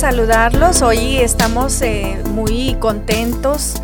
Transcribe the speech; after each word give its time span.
Saludarlos. 0.00 0.80
Hoy 0.80 1.18
estamos 1.18 1.82
eh, 1.82 2.16
muy 2.30 2.74
contentos 2.80 3.74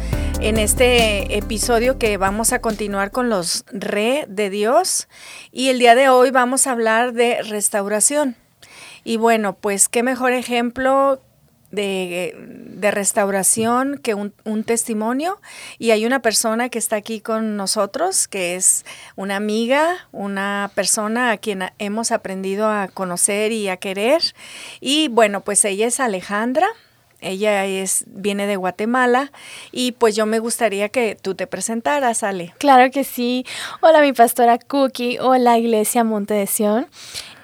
en 0.41 0.57
este 0.57 1.37
episodio 1.37 1.99
que 1.99 2.17
vamos 2.17 2.55
a 2.55 2.62
continuar 2.62 3.11
con 3.11 3.29
los 3.29 3.67
re 3.71 4.25
de 4.27 4.49
Dios 4.49 5.09
y 5.53 5.68
el 5.68 5.79
día 5.79 5.95
de 5.95 6.09
hoy 6.09 6.31
vamos 6.31 6.67
a 6.67 6.73
hablar 6.73 7.13
de 7.13 7.43
restauración. 7.43 8.35
Y 9.05 9.18
bueno, 9.18 9.59
pues 9.61 9.91
qué 9.91 10.03
mejor 10.03 10.32
ejemplo 10.32 11.21
de, 11.70 12.90
restauración 12.93 13.98
que 13.98 14.14
un, 14.14 14.32
testimonio. 14.64 15.40
Y 15.79 15.90
hay 15.90 16.06
una 16.06 16.20
persona 16.20 16.68
que 16.68 16.79
está 16.79 16.96
aquí 16.96 17.20
con 17.20 17.56
nosotros, 17.56 18.29
que 18.29 18.56
es 18.56 18.84
una 19.16 19.36
amiga, 19.36 20.08
una 20.12 20.70
persona 20.75 21.30
a 21.30 21.36
quien 21.36 21.64
hemos 21.79 22.12
aprendido 22.12 22.68
a 22.68 22.89
conocer 22.89 23.52
y 23.52 23.68
a 23.68 23.76
querer. 23.76 24.22
Y 24.80 25.08
bueno, 25.08 25.42
pues 25.42 25.64
ella 25.64 25.86
es 25.86 26.00
Alejandra. 26.00 26.66
Ella 27.22 27.64
es, 27.64 28.04
viene 28.08 28.46
de 28.46 28.56
Guatemala 28.56 29.32
y 29.72 29.92
pues 29.92 30.14
yo 30.14 30.26
me 30.26 30.39
gustaría 30.39 30.90
que 30.90 31.17
tú 31.20 31.34
te 31.34 31.46
presentaras, 31.46 32.22
Ale. 32.22 32.53
Claro 32.58 32.91
que 32.91 33.05
sí. 33.05 33.47
Hola 33.80 34.03
mi 34.03 34.12
pastora 34.12 34.58
Cookie, 34.58 35.19
hola 35.19 35.58
Iglesia 35.58 36.05
Monte 36.05 36.34
de. 36.34 36.86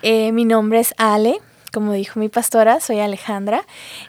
Eh, 0.02 0.30
mi 0.32 0.44
nombre 0.44 0.80
es 0.80 0.94
Ale, 0.98 1.40
como 1.72 1.92
dijo 1.92 2.20
mi 2.20 2.28
pastora, 2.28 2.80
soy 2.80 3.00
Alejandra, 3.00 3.64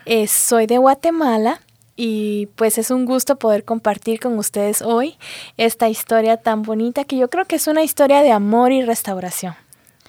eh, 0.05 0.27
soy 0.27 0.67
de 0.67 0.77
Guatemala 0.77 1.61
y 1.95 2.47
pues 2.55 2.78
es 2.78 2.92
un 2.92 3.05
gusto 3.05 3.38
poder 3.38 3.64
compartir 3.64 4.20
con 4.20 4.38
ustedes 4.38 4.81
hoy 4.81 5.17
esta 5.58 5.89
historia 5.89 6.38
tan 6.38 6.64
bonita 6.64 7.05
que 7.05 7.17
yo 7.17 7.30
creo 7.30 7.45
que 7.45 7.55
es 7.55 7.67
una 7.67 7.83
historia 7.83 8.22
de 8.22 8.31
amor 8.31 8.72
y 8.72 8.83
restauración. 8.83 9.55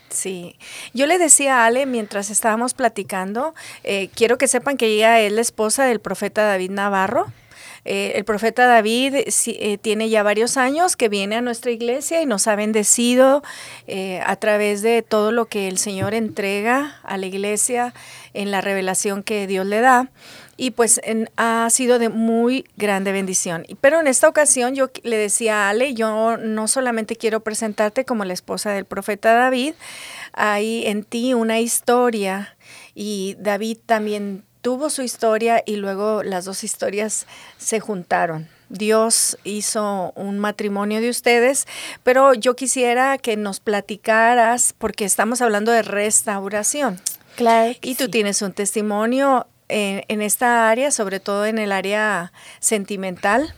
Sí, 0.09 0.57
yo 0.93 1.07
le 1.07 1.19
decía 1.19 1.63
a 1.63 1.67
Ale 1.67 1.87
mientras 1.87 2.31
estábamos 2.31 2.73
platicando, 2.73 3.55
eh, 3.83 4.09
quiero 4.15 4.39
que 4.39 4.47
sepan 4.47 4.77
que 4.77 4.87
ella 4.87 5.21
es 5.21 5.33
la 5.33 5.41
esposa 5.41 5.85
del 5.85 6.01
profeta 6.01 6.45
David 6.45 6.71
Navarro. 6.71 7.27
Eh, 7.85 8.13
el 8.17 8.25
profeta 8.25 8.67
David 8.67 9.15
eh, 9.15 9.79
tiene 9.79 10.09
ya 10.09 10.23
varios 10.23 10.57
años 10.57 10.97
que 10.97 11.09
viene 11.09 11.37
a 11.37 11.43
nuestra 11.43 11.71
iglesia 11.71 12.23
y 12.23 12.27
nos 12.27 12.47
ha 12.47 12.57
bendecido 12.57 13.43
eh, 13.87 14.21
a 14.25 14.37
través 14.37 14.83
de 14.83 15.03
todo 15.03 15.33
lo 15.33 15.47
que 15.47 15.69
el 15.69 15.79
Señor 15.79 16.15
entrega 16.15 16.99
a 17.03 17.19
la 17.19 17.27
iglesia 17.27 17.93
en 18.33 18.51
la 18.51 18.61
revelación 18.61 19.23
que 19.23 19.47
Dios 19.47 19.67
le 19.67 19.81
da. 19.81 20.11
Y 20.57 20.71
pues 20.71 21.01
ha 21.37 21.69
sido 21.71 21.99
de 21.99 22.09
muy 22.09 22.65
grande 22.77 23.11
bendición. 23.11 23.67
Pero 23.81 23.99
en 23.99 24.07
esta 24.07 24.29
ocasión 24.29 24.77
yo 24.77 24.89
le 25.03 25.17
decía 25.17 25.67
a 25.67 25.71
Ale, 25.71 25.95
yo 25.95 26.37
no 26.37 26.69
solamente 26.69 27.17
quiero 27.17 27.41
presentarte 27.41 28.05
como 28.05 28.25
la 28.25 28.35
esposa 28.35 28.71
del 28.71 28.85
profeta 28.85 29.35
David, 29.35 29.75
hay 30.33 30.87
en 30.87 31.03
ti 31.03 31.35
una 31.35 31.59
historia 31.59 32.57
y 32.95 33.35
David 33.41 33.79
también 33.85 34.45
tuvo 34.65 34.89
su 34.89 35.03
historia 35.03 35.63
y 35.67 35.77
luego 35.77 36.23
las 36.23 36.47
dos 36.47 36.65
historias 36.65 37.27
se 37.59 37.81
juntaron. 37.81 38.49
Dios 38.71 39.37
hizo 39.45 40.13
un 40.17 40.39
matrimonio 40.39 41.03
de 41.03 41.11
ustedes, 41.11 41.67
pero 42.03 42.33
yo 42.33 42.57
quisiera 42.57 43.19
que 43.19 43.37
nos 43.37 43.61
platicaras, 43.61 44.73
porque 44.73 45.05
estamos 45.05 45.43
hablando 45.43 45.71
de 45.71 45.83
restauración. 45.83 46.99
Claro. 47.37 47.75
Y 47.83 47.97
tú 47.97 48.09
tienes 48.09 48.41
un 48.41 48.55
testimonio 48.55 49.47
en, 49.69 50.23
esta 50.23 50.71
área, 50.71 50.91
sobre 50.91 51.21
todo 51.21 51.45
en 51.45 51.59
el 51.59 51.71
área 51.71 52.33
sentimental 52.61 53.55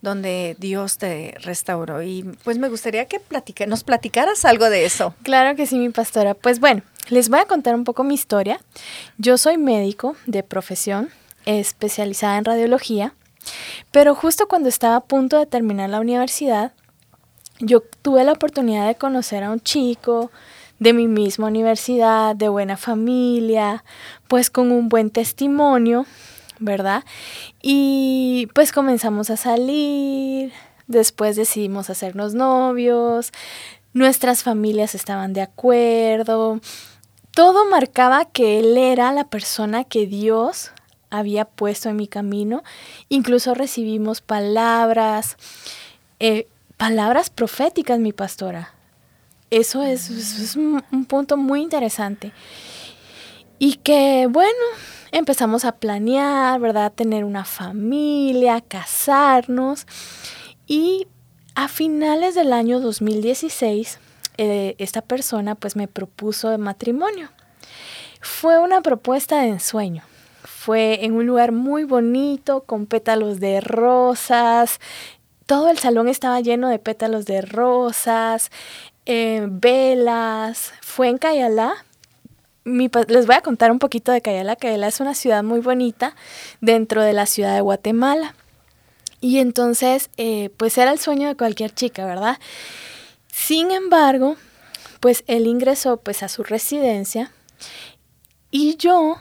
donde 0.00 0.56
Dios 0.58 0.98
te 0.98 1.34
restauró. 1.40 2.02
Y 2.02 2.22
pues 2.44 2.58
me 2.58 2.68
gustaría 2.68 3.06
que 3.06 3.20
nos 3.66 3.84
platicaras 3.84 4.44
algo 4.44 4.70
de 4.70 4.84
eso. 4.84 5.14
Claro 5.22 5.56
que 5.56 5.66
sí, 5.66 5.76
mi 5.78 5.88
pastora. 5.90 6.34
Pues 6.34 6.60
bueno, 6.60 6.82
les 7.08 7.28
voy 7.28 7.40
a 7.40 7.46
contar 7.46 7.74
un 7.74 7.84
poco 7.84 8.04
mi 8.04 8.14
historia. 8.14 8.60
Yo 9.16 9.38
soy 9.38 9.58
médico 9.58 10.16
de 10.26 10.42
profesión, 10.42 11.10
especializada 11.46 12.36
en 12.38 12.44
radiología, 12.44 13.14
pero 13.90 14.14
justo 14.14 14.48
cuando 14.48 14.68
estaba 14.68 14.96
a 14.96 15.04
punto 15.04 15.38
de 15.38 15.46
terminar 15.46 15.90
la 15.90 16.00
universidad, 16.00 16.72
yo 17.60 17.82
tuve 18.02 18.24
la 18.24 18.32
oportunidad 18.32 18.86
de 18.86 18.94
conocer 18.94 19.42
a 19.42 19.50
un 19.50 19.60
chico 19.60 20.30
de 20.78 20.92
mi 20.92 21.08
misma 21.08 21.48
universidad, 21.48 22.36
de 22.36 22.48
buena 22.48 22.76
familia, 22.76 23.84
pues 24.28 24.50
con 24.50 24.70
un 24.70 24.88
buen 24.88 25.10
testimonio, 25.10 26.06
¿verdad? 26.58 27.04
Y 27.62 28.48
pues 28.54 28.72
comenzamos 28.72 29.30
a 29.30 29.36
salir, 29.36 30.52
después 30.86 31.36
decidimos 31.36 31.90
hacernos 31.90 32.34
novios, 32.34 33.32
nuestras 33.92 34.42
familias 34.42 34.94
estaban 34.94 35.32
de 35.32 35.42
acuerdo, 35.42 36.60
todo 37.32 37.68
marcaba 37.70 38.24
que 38.24 38.58
él 38.58 38.76
era 38.76 39.12
la 39.12 39.24
persona 39.24 39.84
que 39.84 40.06
Dios 40.06 40.72
había 41.10 41.44
puesto 41.44 41.88
en 41.88 41.96
mi 41.96 42.08
camino. 42.08 42.62
Incluso 43.08 43.54
recibimos 43.54 44.20
palabras, 44.20 45.36
eh, 46.20 46.48
palabras 46.76 47.30
proféticas, 47.30 47.98
mi 47.98 48.12
pastora. 48.12 48.74
Eso 49.50 49.82
es, 49.82 50.56
un, 50.56 50.82
punto 51.06 51.36
muy 51.36 51.62
interesante. 51.62 52.32
Y 53.58 53.74
que, 53.76 54.26
bueno, 54.28 54.52
empezamos 55.12 55.64
a 55.64 55.72
planear, 55.72 56.60
¿verdad? 56.60 56.92
Tener 56.92 57.24
una 57.24 57.44
familia, 57.44 58.60
casarnos. 58.60 59.86
Y 60.66 61.06
a 61.54 61.68
finales 61.68 62.34
del 62.34 62.52
año 62.52 62.80
2016 62.80 63.98
eh, 64.40 64.76
esta 64.78 65.02
persona 65.02 65.56
pues 65.56 65.74
me 65.74 65.88
propuso 65.88 66.48
de 66.50 66.58
matrimonio. 66.58 67.28
Fue 68.20 68.58
una 68.58 68.82
propuesta 68.82 69.40
de 69.40 69.48
ensueño. 69.48 70.04
Fue 70.44 71.04
en 71.04 71.14
un 71.14 71.26
lugar 71.26 71.50
muy 71.50 71.82
bonito, 71.82 72.62
con 72.62 72.86
pétalos 72.86 73.40
de 73.40 73.60
rosas. 73.60 74.78
Todo 75.46 75.70
el 75.70 75.78
salón 75.78 76.08
estaba 76.08 76.40
lleno 76.40 76.68
de 76.68 76.78
pétalos 76.78 77.24
de 77.24 77.40
rosas, 77.40 78.50
eh, 79.06 79.46
velas. 79.50 80.72
Fue 80.82 81.08
en 81.08 81.18
Cayalá, 81.18 81.84
les 82.68 83.26
voy 83.26 83.36
a 83.36 83.40
contar 83.40 83.70
un 83.70 83.78
poquito 83.78 84.12
de 84.12 84.20
Cayala. 84.20 84.56
Cayala 84.56 84.88
es 84.88 85.00
una 85.00 85.14
ciudad 85.14 85.42
muy 85.42 85.60
bonita 85.60 86.14
dentro 86.60 87.02
de 87.02 87.12
la 87.12 87.26
ciudad 87.26 87.54
de 87.54 87.60
Guatemala. 87.60 88.34
Y 89.20 89.38
entonces, 89.38 90.10
eh, 90.16 90.50
pues 90.56 90.78
era 90.78 90.92
el 90.92 90.98
sueño 90.98 91.28
de 91.28 91.36
cualquier 91.36 91.74
chica, 91.74 92.06
¿verdad? 92.06 92.38
Sin 93.32 93.70
embargo, 93.70 94.36
pues 95.00 95.24
él 95.26 95.46
ingresó 95.46 95.96
pues 95.98 96.22
a 96.22 96.28
su 96.28 96.42
residencia 96.42 97.32
y 98.50 98.76
yo 98.76 99.16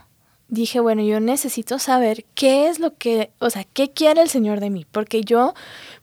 dije, 0.49 0.79
bueno, 0.79 1.01
yo 1.01 1.19
necesito 1.19 1.77
saber 1.79 2.25
qué 2.33 2.69
es 2.69 2.79
lo 2.79 2.95
que, 2.95 3.31
o 3.39 3.49
sea, 3.49 3.65
qué 3.65 3.91
quiere 3.91 4.21
el 4.21 4.29
Señor 4.29 4.59
de 4.59 4.69
mí, 4.69 4.85
porque 4.91 5.21
yo 5.21 5.53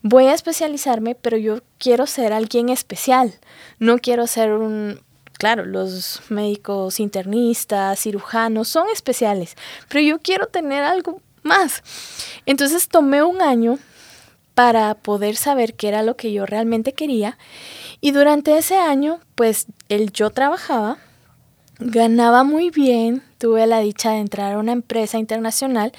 voy 0.01 0.25
a 0.25 0.33
especializarme, 0.33 1.15
pero 1.15 1.37
yo 1.37 1.61
quiero 1.79 2.05
ser 2.05 2.31
alguien 2.31 2.69
especial, 2.69 3.33
no 3.79 3.97
quiero 3.97 4.27
ser 4.27 4.53
un, 4.53 5.01
claro, 5.37 5.65
los 5.65 6.21
médicos 6.29 6.99
internistas, 6.99 7.99
cirujanos 7.99 8.67
son 8.67 8.87
especiales, 8.91 9.55
pero 9.89 10.01
yo 10.01 10.19
quiero 10.19 10.47
tener 10.47 10.83
algo 10.83 11.21
más. 11.43 11.83
Entonces 12.45 12.87
tomé 12.87 13.23
un 13.23 13.41
año 13.41 13.79
para 14.53 14.95
poder 14.95 15.35
saber 15.35 15.73
qué 15.73 15.89
era 15.89 16.01
lo 16.01 16.15
que 16.15 16.31
yo 16.31 16.45
realmente 16.45 16.93
quería 16.93 17.37
y 18.01 18.11
durante 18.11 18.57
ese 18.57 18.77
año, 18.77 19.19
pues 19.35 19.67
el 19.89 20.11
yo 20.11 20.29
trabajaba, 20.29 20.97
ganaba 21.79 22.43
muy 22.43 22.69
bien, 22.69 23.23
tuve 23.37 23.67
la 23.67 23.79
dicha 23.79 24.11
de 24.11 24.19
entrar 24.19 24.53
a 24.53 24.59
una 24.59 24.71
empresa 24.71 25.17
internacional 25.17 25.91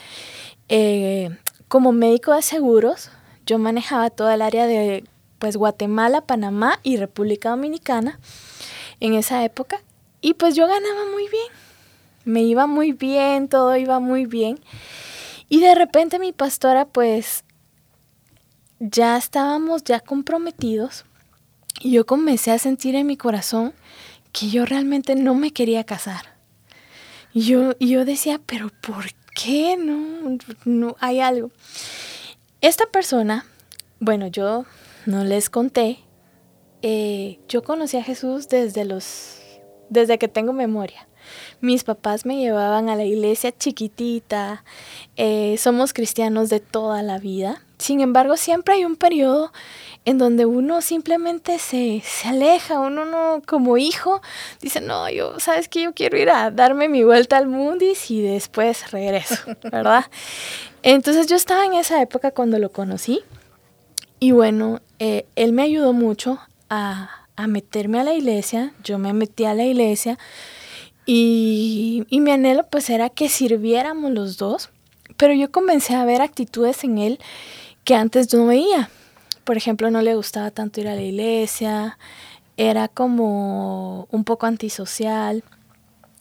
eh, 0.68 1.30
como 1.68 1.92
médico 1.92 2.34
de 2.34 2.42
seguros. 2.42 3.10
Yo 3.44 3.58
manejaba 3.58 4.10
toda 4.10 4.34
el 4.34 4.42
área 4.42 4.66
de 4.66 5.04
pues 5.38 5.56
Guatemala, 5.56 6.22
Panamá 6.22 6.80
y 6.82 6.96
República 6.96 7.50
Dominicana 7.50 8.18
en 9.00 9.14
esa 9.14 9.44
época 9.44 9.80
y 10.20 10.34
pues 10.34 10.54
yo 10.54 10.66
ganaba 10.66 11.10
muy 11.12 11.28
bien. 11.28 11.48
Me 12.24 12.42
iba 12.42 12.66
muy 12.66 12.92
bien, 12.92 13.48
todo 13.48 13.76
iba 13.76 14.00
muy 14.00 14.26
bien. 14.26 14.58
Y 15.48 15.60
de 15.60 15.74
repente 15.74 16.18
mi 16.18 16.32
pastora 16.32 16.86
pues 16.86 17.44
ya 18.80 19.16
estábamos 19.16 19.84
ya 19.84 20.00
comprometidos 20.00 21.04
y 21.80 21.92
yo 21.92 22.06
comencé 22.06 22.50
a 22.50 22.58
sentir 22.58 22.94
en 22.94 23.06
mi 23.06 23.16
corazón 23.16 23.72
que 24.32 24.48
yo 24.48 24.66
realmente 24.66 25.14
no 25.14 25.34
me 25.34 25.52
quería 25.52 25.84
casar. 25.84 26.36
Y 27.32 27.42
yo, 27.42 27.78
yo 27.78 28.04
decía, 28.04 28.40
pero 28.44 28.70
¿por 28.80 29.06
qué 29.34 29.76
no? 29.76 30.38
No 30.64 30.96
hay 31.00 31.20
algo. 31.20 31.50
Esta 32.60 32.86
persona, 32.86 33.46
bueno, 34.00 34.26
yo 34.26 34.64
no 35.04 35.22
les 35.24 35.50
conté, 35.50 36.00
eh, 36.88 37.40
yo 37.48 37.64
conocí 37.64 37.96
a 37.96 38.04
Jesús 38.04 38.48
desde 38.48 38.84
los, 38.84 39.40
desde 39.88 40.18
que 40.18 40.28
tengo 40.28 40.52
memoria. 40.52 41.08
Mis 41.60 41.82
papás 41.82 42.24
me 42.24 42.36
llevaban 42.36 42.88
a 42.88 42.94
la 42.94 43.02
iglesia 43.02 43.50
chiquitita, 43.50 44.62
eh, 45.16 45.56
somos 45.58 45.92
cristianos 45.92 46.48
de 46.48 46.60
toda 46.60 47.02
la 47.02 47.18
vida, 47.18 47.60
Sin 47.78 48.00
embargo, 48.00 48.36
siempre 48.36 48.74
hay 48.74 48.84
un 48.84 48.94
periodo 48.94 49.52
en 50.04 50.16
donde 50.16 50.46
uno 50.46 50.80
simplemente 50.80 51.58
se, 51.58 52.02
se, 52.04 52.28
aleja, 52.28 52.78
uno 52.78 53.04
no, 53.04 53.42
como 53.44 53.78
hijo, 53.78 54.20
dice, 54.60 54.80
no, 54.80 55.10
yo, 55.10 55.40
sabes 55.40 55.68
que 55.68 55.82
yo 55.82 55.92
quiero 55.92 56.16
ir 56.16 56.30
a 56.30 56.52
darme 56.52 56.88
mi 56.88 57.02
vuelta 57.02 57.36
al 57.36 57.48
Mundis 57.48 58.12
y 58.12 58.22
después 58.22 58.92
regreso, 58.92 59.42
¿verdad? 59.72 60.04
Entonces 60.84 61.26
yo 61.26 61.34
estaba 61.34 61.64
en 61.66 61.74
esa 61.74 62.00
época 62.00 62.30
cuando 62.30 62.60
lo 62.60 62.70
conocí 62.70 63.24
y 64.20 64.30
bueno, 64.30 64.80
eh, 65.00 65.26
él 65.34 65.52
me 65.52 65.62
ayudó 65.62 65.92
mucho 65.92 66.38
a, 66.68 67.26
a, 67.36 67.46
meterme 67.46 68.00
a 68.00 68.04
la 68.04 68.14
iglesia, 68.14 68.72
yo 68.82 68.98
me 68.98 69.12
metí 69.12 69.44
a 69.44 69.54
la 69.54 69.64
iglesia 69.64 70.18
y, 71.04 72.04
y 72.08 72.20
mi 72.20 72.30
anhelo 72.30 72.66
pues 72.70 72.90
era 72.90 73.10
que 73.10 73.28
sirviéramos 73.28 74.10
los 74.12 74.36
dos, 74.36 74.70
pero 75.16 75.34
yo 75.34 75.50
comencé 75.50 75.94
a 75.94 76.04
ver 76.04 76.20
actitudes 76.20 76.84
en 76.84 76.98
él 76.98 77.18
que 77.84 77.94
antes 77.94 78.32
no 78.34 78.46
veía 78.46 78.90
por 79.46 79.56
ejemplo, 79.56 79.92
no 79.92 80.02
le 80.02 80.16
gustaba 80.16 80.50
tanto 80.50 80.80
ir 80.80 80.88
a 80.88 80.96
la 80.96 81.02
iglesia, 81.02 81.98
era 82.56 82.88
como 82.88 84.08
un 84.10 84.24
poco 84.24 84.46
antisocial 84.46 85.44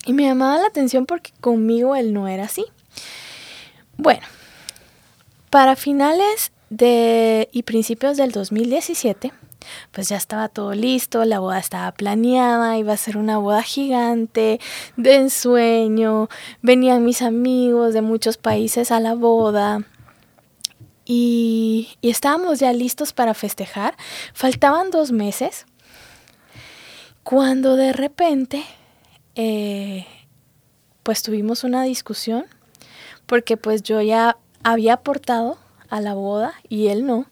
y 0.06 0.14
me 0.14 0.26
llamaba 0.26 0.60
la 0.60 0.68
atención 0.68 1.08
porque 1.08 1.32
conmigo 1.42 1.96
él 1.96 2.14
no 2.14 2.28
era 2.28 2.44
así. 2.44 2.66
Bueno, 3.98 4.22
para 5.50 5.76
finales 5.76 6.52
de 6.70 7.50
y 7.52 7.64
principios 7.64 8.16
del 8.16 8.32
2017, 8.32 9.34
pues 9.92 10.10
ya 10.10 10.18
estaba 10.18 10.50
todo 10.50 10.74
listo, 10.74 11.26
la 11.26 11.40
boda 11.40 11.60
estaba 11.60 11.92
planeada, 11.92 12.78
iba 12.78 12.94
a 12.94 12.98
ser 12.98 13.18
una 13.18 13.38
boda 13.38 13.64
gigante, 13.64 14.60
de 14.98 15.16
ensueño, 15.16 16.30
venían 16.62 17.04
mis 17.04 17.22
amigos 17.22 17.94
de 17.94 18.02
muchos 18.02 18.38
países 18.38 18.92
a 18.92 19.00
la 19.00 19.16
boda, 19.16 19.84
y, 21.06 21.90
estábamos 22.02 22.60
ya 22.60 22.74
listos 22.74 23.14
para 23.14 23.36
festejar. 23.36 23.96
Faltaban 24.34 24.90
dos 24.90 25.12
meses 25.12 25.66
cuando 27.24 27.76
de 27.76 27.94
repente 27.94 28.64
eh, 29.36 30.06
pues 31.04 31.22
tuvimos 31.22 31.64
una 31.64 31.84
discusión 31.84 32.46
porque 33.26 33.58
pues 33.58 33.84
yo 33.84 34.02
ya 34.02 34.38
había 34.64 34.94
aportado 34.94 35.58
a 35.90 36.02
la 36.02 36.16
boda 36.16 36.54
y 36.68 36.88
él 36.88 37.06
no. 37.06 37.28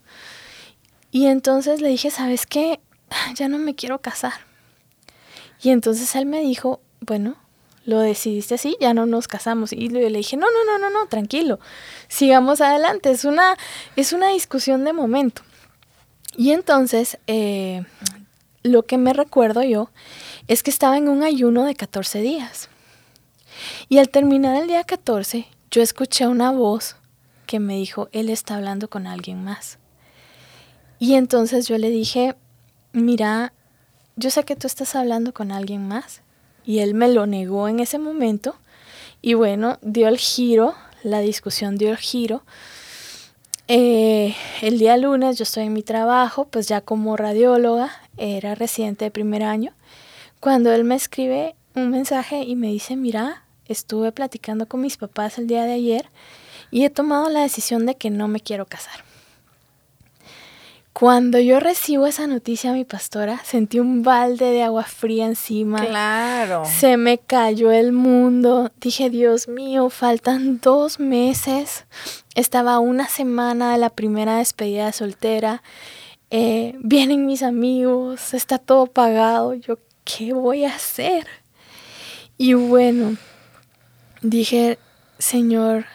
Y 1.13 1.27
entonces 1.27 1.79
le 1.79 1.89
dije, 1.89 2.09
¿sabes 2.09 2.45
qué? 2.47 2.81
Ya 3.35 3.47
no 3.47 3.59
me 3.59 3.75
quiero 3.75 4.01
casar. 4.01 4.33
Y 5.61 5.69
entonces 5.69 6.13
él 6.15 6.25
me 6.25 6.41
dijo, 6.41 6.81
bueno, 7.01 7.35
lo 7.85 7.99
decidiste 7.99 8.55
así, 8.55 8.75
ya 8.81 8.95
no 8.95 9.05
nos 9.05 9.27
casamos. 9.27 9.71
Y 9.73 9.89
le 9.89 10.09
dije, 10.09 10.35
no, 10.37 10.47
no, 10.47 10.65
no, 10.65 10.79
no, 10.79 10.89
no, 10.89 11.07
tranquilo, 11.07 11.59
sigamos 12.07 12.61
adelante, 12.61 13.11
es 13.11 13.25
una, 13.25 13.55
es 13.95 14.11
una 14.11 14.29
discusión 14.29 14.83
de 14.83 14.91
momento. 14.91 15.43
Y 16.35 16.51
entonces, 16.51 17.19
eh, 17.27 17.85
lo 18.63 18.83
que 18.83 18.97
me 18.97 19.13
recuerdo 19.13 19.61
yo 19.61 19.91
es 20.47 20.63
que 20.63 20.71
estaba 20.71 20.97
en 20.97 21.09
un 21.09 21.21
ayuno 21.21 21.63
de 21.65 21.75
14 21.75 22.21
días. 22.21 22.69
Y 23.87 23.99
al 23.99 24.09
terminar 24.09 24.59
el 24.59 24.67
día 24.67 24.83
14, 24.83 25.45
yo 25.69 25.83
escuché 25.83 26.27
una 26.27 26.51
voz 26.51 26.95
que 27.45 27.59
me 27.59 27.75
dijo, 27.75 28.09
él 28.13 28.29
está 28.29 28.55
hablando 28.55 28.89
con 28.89 29.05
alguien 29.05 29.43
más. 29.43 29.77
Y 31.03 31.15
entonces 31.15 31.67
yo 31.67 31.77
le 31.77 31.89
dije, 31.89 32.33
mira, 32.93 33.51
yo 34.15 34.29
sé 34.29 34.45
que 34.45 34.55
tú 34.55 34.67
estás 34.67 34.95
hablando 34.95 35.33
con 35.33 35.51
alguien 35.51 35.85
más 35.85 36.21
y 36.63 36.79
él 36.79 36.93
me 36.93 37.09
lo 37.09 37.27
negó 37.27 37.67
en 37.67 37.81
ese 37.81 37.99
momento 37.99 38.55
y 39.21 39.33
bueno, 39.33 39.79
dio 39.81 40.07
el 40.07 40.17
giro, 40.17 40.75
la 41.03 41.19
discusión 41.19 41.77
dio 41.77 41.89
el 41.89 41.97
giro. 41.97 42.43
Eh, 43.67 44.33
el 44.61 44.79
día 44.79 44.95
lunes 44.95 45.37
yo 45.37 45.43
estoy 45.43 45.63
en 45.65 45.73
mi 45.73 45.83
trabajo, 45.83 46.45
pues 46.45 46.69
ya 46.69 46.79
como 46.79 47.17
radióloga, 47.17 47.91
era 48.15 48.55
residente 48.55 49.03
de 49.03 49.11
primer 49.11 49.43
año, 49.43 49.73
cuando 50.39 50.71
él 50.71 50.85
me 50.85 50.95
escribe 50.95 51.53
un 51.75 51.89
mensaje 51.89 52.43
y 52.43 52.55
me 52.55 52.67
dice, 52.67 52.95
mira, 52.95 53.43
estuve 53.67 54.13
platicando 54.13 54.69
con 54.69 54.79
mis 54.79 54.95
papás 54.95 55.37
el 55.37 55.47
día 55.47 55.65
de 55.65 55.73
ayer 55.73 56.05
y 56.71 56.85
he 56.85 56.89
tomado 56.89 57.27
la 57.27 57.41
decisión 57.41 57.85
de 57.85 57.95
que 57.95 58.09
no 58.09 58.29
me 58.29 58.39
quiero 58.39 58.65
casar. 58.67 59.03
Cuando 60.93 61.39
yo 61.39 61.59
recibo 61.59 62.05
esa 62.05 62.27
noticia, 62.27 62.71
mi 62.71 62.85
pastora, 62.85 63.41
sentí 63.43 63.79
un 63.79 64.03
balde 64.03 64.45
de 64.51 64.61
agua 64.61 64.83
fría 64.83 65.25
encima. 65.25 65.83
Claro. 65.83 66.63
Se 66.65 66.97
me 66.97 67.17
cayó 67.17 67.71
el 67.71 67.91
mundo. 67.91 68.71
Dije, 68.79 69.09
Dios 69.09 69.47
mío, 69.47 69.89
faltan 69.89 70.59
dos 70.61 70.99
meses. 70.99 71.85
Estaba 72.35 72.77
una 72.77 73.09
semana 73.09 73.71
de 73.71 73.79
la 73.79 73.89
primera 73.89 74.37
despedida 74.37 74.85
de 74.85 74.93
soltera. 74.93 75.63
Eh, 76.29 76.75
vienen 76.79 77.25
mis 77.25 77.41
amigos, 77.41 78.35
está 78.35 78.59
todo 78.59 78.85
pagado. 78.85 79.55
Yo, 79.55 79.79
¿qué 80.03 80.33
voy 80.33 80.63
a 80.63 80.75
hacer? 80.75 81.25
Y 82.37 82.53
bueno, 82.53 83.17
dije, 84.21 84.77
Señor, 85.17 85.85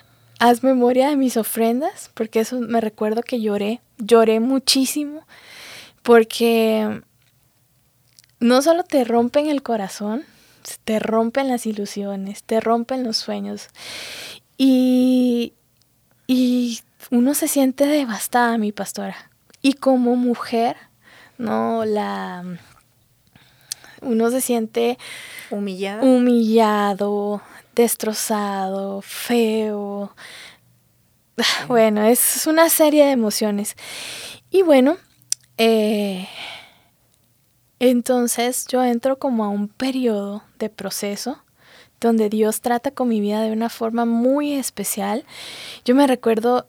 haz 0.40 0.64
memoria 0.64 1.08
de 1.08 1.16
mis 1.16 1.36
ofrendas, 1.36 2.10
porque 2.14 2.40
eso 2.40 2.60
me 2.60 2.80
recuerdo 2.80 3.22
que 3.22 3.40
lloré, 3.40 3.80
lloré 3.98 4.40
muchísimo, 4.40 5.26
porque 6.02 7.02
no 8.40 8.62
solo 8.62 8.82
te 8.82 9.04
rompen 9.04 9.48
el 9.48 9.62
corazón, 9.62 10.24
te 10.84 10.98
rompen 10.98 11.48
las 11.48 11.66
ilusiones, 11.66 12.42
te 12.42 12.60
rompen 12.60 13.04
los 13.04 13.16
sueños. 13.16 13.68
Y, 14.56 15.54
y 16.26 16.80
uno 17.10 17.34
se 17.34 17.48
siente 17.48 17.86
devastada, 17.86 18.58
mi 18.58 18.72
pastora. 18.72 19.30
Y 19.62 19.74
como 19.74 20.16
mujer, 20.16 20.76
no 21.36 21.84
la 21.84 22.44
uno 24.00 24.30
se 24.30 24.40
siente 24.40 24.98
humillado, 25.50 26.06
humillado, 26.06 27.42
destrozado, 27.74 29.00
feo. 29.02 30.14
Bueno, 31.68 32.02
es 32.02 32.46
una 32.46 32.68
serie 32.68 33.04
de 33.04 33.12
emociones. 33.12 33.76
Y 34.50 34.62
bueno, 34.62 34.96
eh, 35.56 36.28
entonces 37.78 38.66
yo 38.68 38.82
entro 38.84 39.18
como 39.18 39.44
a 39.44 39.48
un 39.48 39.68
periodo 39.68 40.42
de 40.58 40.68
proceso 40.68 41.42
donde 42.00 42.28
Dios 42.28 42.60
trata 42.60 42.92
con 42.92 43.08
mi 43.08 43.20
vida 43.20 43.42
de 43.42 43.52
una 43.52 43.68
forma 43.68 44.04
muy 44.04 44.52
especial. 44.52 45.24
Yo 45.84 45.94
me 45.94 46.06
recuerdo, 46.06 46.66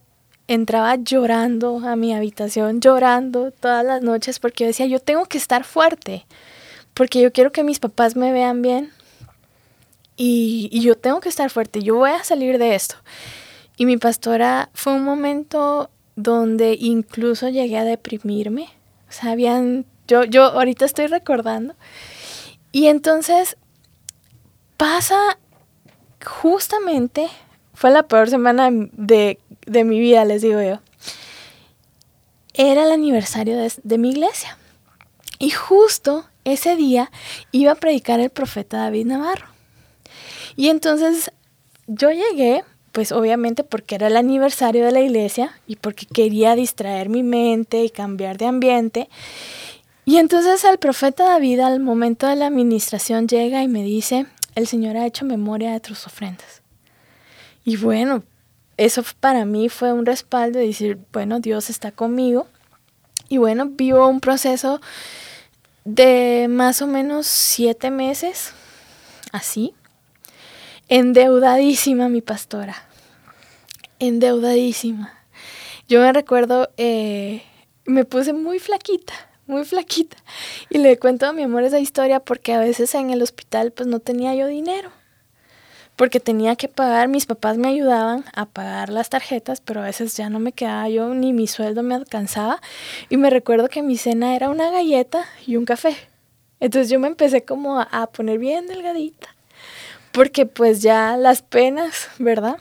entraba 0.47 0.95
llorando 0.95 1.79
a 1.87 1.95
mi 1.95 2.13
habitación, 2.13 2.81
llorando 2.81 3.51
todas 3.51 3.85
las 3.85 4.01
noches 4.01 4.39
porque 4.39 4.63
yo 4.63 4.67
decía, 4.67 4.87
yo 4.87 4.99
tengo 4.99 5.25
que 5.25 5.37
estar 5.37 5.63
fuerte, 5.63 6.25
porque 6.95 7.21
yo 7.21 7.31
quiero 7.31 7.51
que 7.51 7.63
mis 7.63 7.79
papás 7.79 8.15
me 8.15 8.31
vean 8.31 8.63
bien, 8.63 8.91
y, 10.21 10.81
yo 10.81 10.95
tengo 10.97 11.21
que 11.21 11.29
estar 11.29 11.49
fuerte, 11.49 11.81
yo 11.81 11.95
voy 11.95 12.11
a 12.11 12.25
salir 12.25 12.57
de 12.57 12.75
esto. 12.75 12.95
Y 13.79 13.85
mi 13.85 13.95
pastora 13.95 14.69
fue 14.73 14.91
un 14.93 15.05
momento 15.05 15.89
donde 16.17 16.75
incluso 16.77 17.47
llegué 17.47 17.77
a 17.77 17.85
deprimirme. 17.85 18.67
O 19.07 19.11
sea, 19.13 19.31
habían, 19.31 19.85
yo, 20.05 20.25
yo 20.25 20.43
ahorita 20.43 20.83
estoy 20.83 21.07
recordando. 21.07 21.75
Y 22.73 22.87
entonces 22.87 23.55
pasa 24.75 25.39
justamente, 26.25 27.29
fue 27.73 27.89
la 27.91 28.03
peor 28.03 28.29
semana 28.29 28.69
de, 28.69 29.39
de 29.65 29.83
mi 29.85 29.97
vida, 29.97 30.25
les 30.25 30.41
digo 30.41 30.61
yo. 30.61 30.81
Era 32.53 32.83
el 32.83 32.91
aniversario 32.91 33.57
de, 33.57 33.71
de 33.81 33.97
mi 33.97 34.09
iglesia. 34.09 34.57
Y 35.39 35.51
justo 35.51 36.25
ese 36.43 36.75
día 36.75 37.11
iba 37.53 37.71
a 37.71 37.75
predicar 37.75 38.19
el 38.19 38.29
profeta 38.29 38.79
David 38.79 39.05
Navarro. 39.05 39.47
Y 40.57 40.67
entonces 40.67 41.31
yo 41.87 42.11
llegué, 42.11 42.65
pues 42.91 43.11
obviamente 43.11 43.63
porque 43.63 43.95
era 43.95 44.07
el 44.07 44.17
aniversario 44.17 44.85
de 44.85 44.91
la 44.91 45.01
iglesia 45.01 45.59
y 45.67 45.75
porque 45.75 46.05
quería 46.05 46.55
distraer 46.55 47.09
mi 47.09 47.23
mente 47.23 47.83
y 47.83 47.89
cambiar 47.89 48.37
de 48.37 48.45
ambiente. 48.45 49.09
Y 50.05 50.17
entonces 50.17 50.63
el 50.63 50.79
profeta 50.79 51.25
David 51.25 51.59
al 51.59 51.79
momento 51.79 52.27
de 52.27 52.35
la 52.35 52.47
administración 52.47 53.27
llega 53.27 53.61
y 53.63 53.67
me 53.67 53.83
dice, 53.83 54.25
el 54.55 54.67
Señor 54.67 54.97
ha 54.97 55.05
hecho 55.05 55.25
memoria 55.25 55.71
de 55.71 55.79
tus 55.79 56.07
ofrendas. 56.07 56.61
Y 57.63 57.77
bueno, 57.77 58.23
eso 58.77 59.03
para 59.19 59.45
mí 59.45 59.69
fue 59.69 59.93
un 59.93 60.05
respaldo 60.05 60.57
de 60.59 60.67
decir, 60.67 60.97
bueno, 61.13 61.39
Dios 61.39 61.69
está 61.69 61.91
conmigo. 61.91 62.47
Y 63.27 63.37
bueno, 63.37 63.67
vivo 63.67 64.07
un 64.07 64.19
proceso 64.19 64.81
de 65.85 66.47
más 66.49 66.81
o 66.81 66.87
menos 66.87 67.27
siete 67.27 67.91
meses, 67.91 68.53
así, 69.31 69.73
endeudadísima 70.89 72.09
mi 72.09 72.21
pastora, 72.21 72.75
endeudadísima. 73.99 75.13
Yo 75.87 76.01
me 76.01 76.11
recuerdo, 76.13 76.69
eh, 76.77 77.43
me 77.85 78.05
puse 78.05 78.33
muy 78.33 78.59
flaquita, 78.59 79.13
muy 79.47 79.65
flaquita. 79.65 80.17
Y 80.69 80.79
le 80.79 80.97
cuento 80.99 81.27
a 81.27 81.33
mi 81.33 81.43
amor 81.43 81.63
esa 81.63 81.79
historia 81.79 82.19
porque 82.19 82.53
a 82.53 82.59
veces 82.59 82.93
en 82.95 83.11
el 83.11 83.21
hospital 83.21 83.71
pues 83.71 83.87
no 83.87 83.99
tenía 83.99 84.33
yo 84.35 84.47
dinero. 84.47 84.91
porque 85.95 86.21
tenía 86.21 86.55
que 86.55 86.69
pagar, 86.69 87.09
mis 87.09 87.25
papás 87.25 87.57
me 87.57 87.67
ayudaban 87.67 88.23
a 88.33 88.45
pagar 88.45 88.89
las 88.89 89.09
tarjetas, 89.09 89.59
pero 89.59 89.81
a 89.81 89.83
veces 89.83 90.15
ya 90.15 90.29
no 90.29 90.39
me 90.39 90.53
quedaba 90.53 90.87
yo, 90.87 91.13
ni 91.13 91.33
mi 91.33 91.45
sueldo 91.45 91.83
me 91.83 91.93
alcanzaba. 91.95 92.61
Y 93.09 93.17
me 93.17 93.29
recuerdo 93.29 93.67
que 93.67 93.81
mi 93.83 93.97
cena 93.97 94.33
era 94.35 94.49
una 94.49 94.71
galleta 94.71 95.25
y 95.45 95.57
un 95.57 95.65
café. 95.65 95.97
Entonces 96.61 96.89
yo 96.89 96.99
me 97.01 97.07
empecé 97.07 97.43
como 97.43 97.79
a, 97.79 97.83
a 97.83 98.07
poner 98.07 98.39
bien 98.39 98.67
delgadita, 98.67 99.35
porque 100.19 100.45
pues 100.45 100.81
ya 100.81 101.15
las 101.15 101.41
penas, 101.41 102.09
¿verdad? 102.19 102.57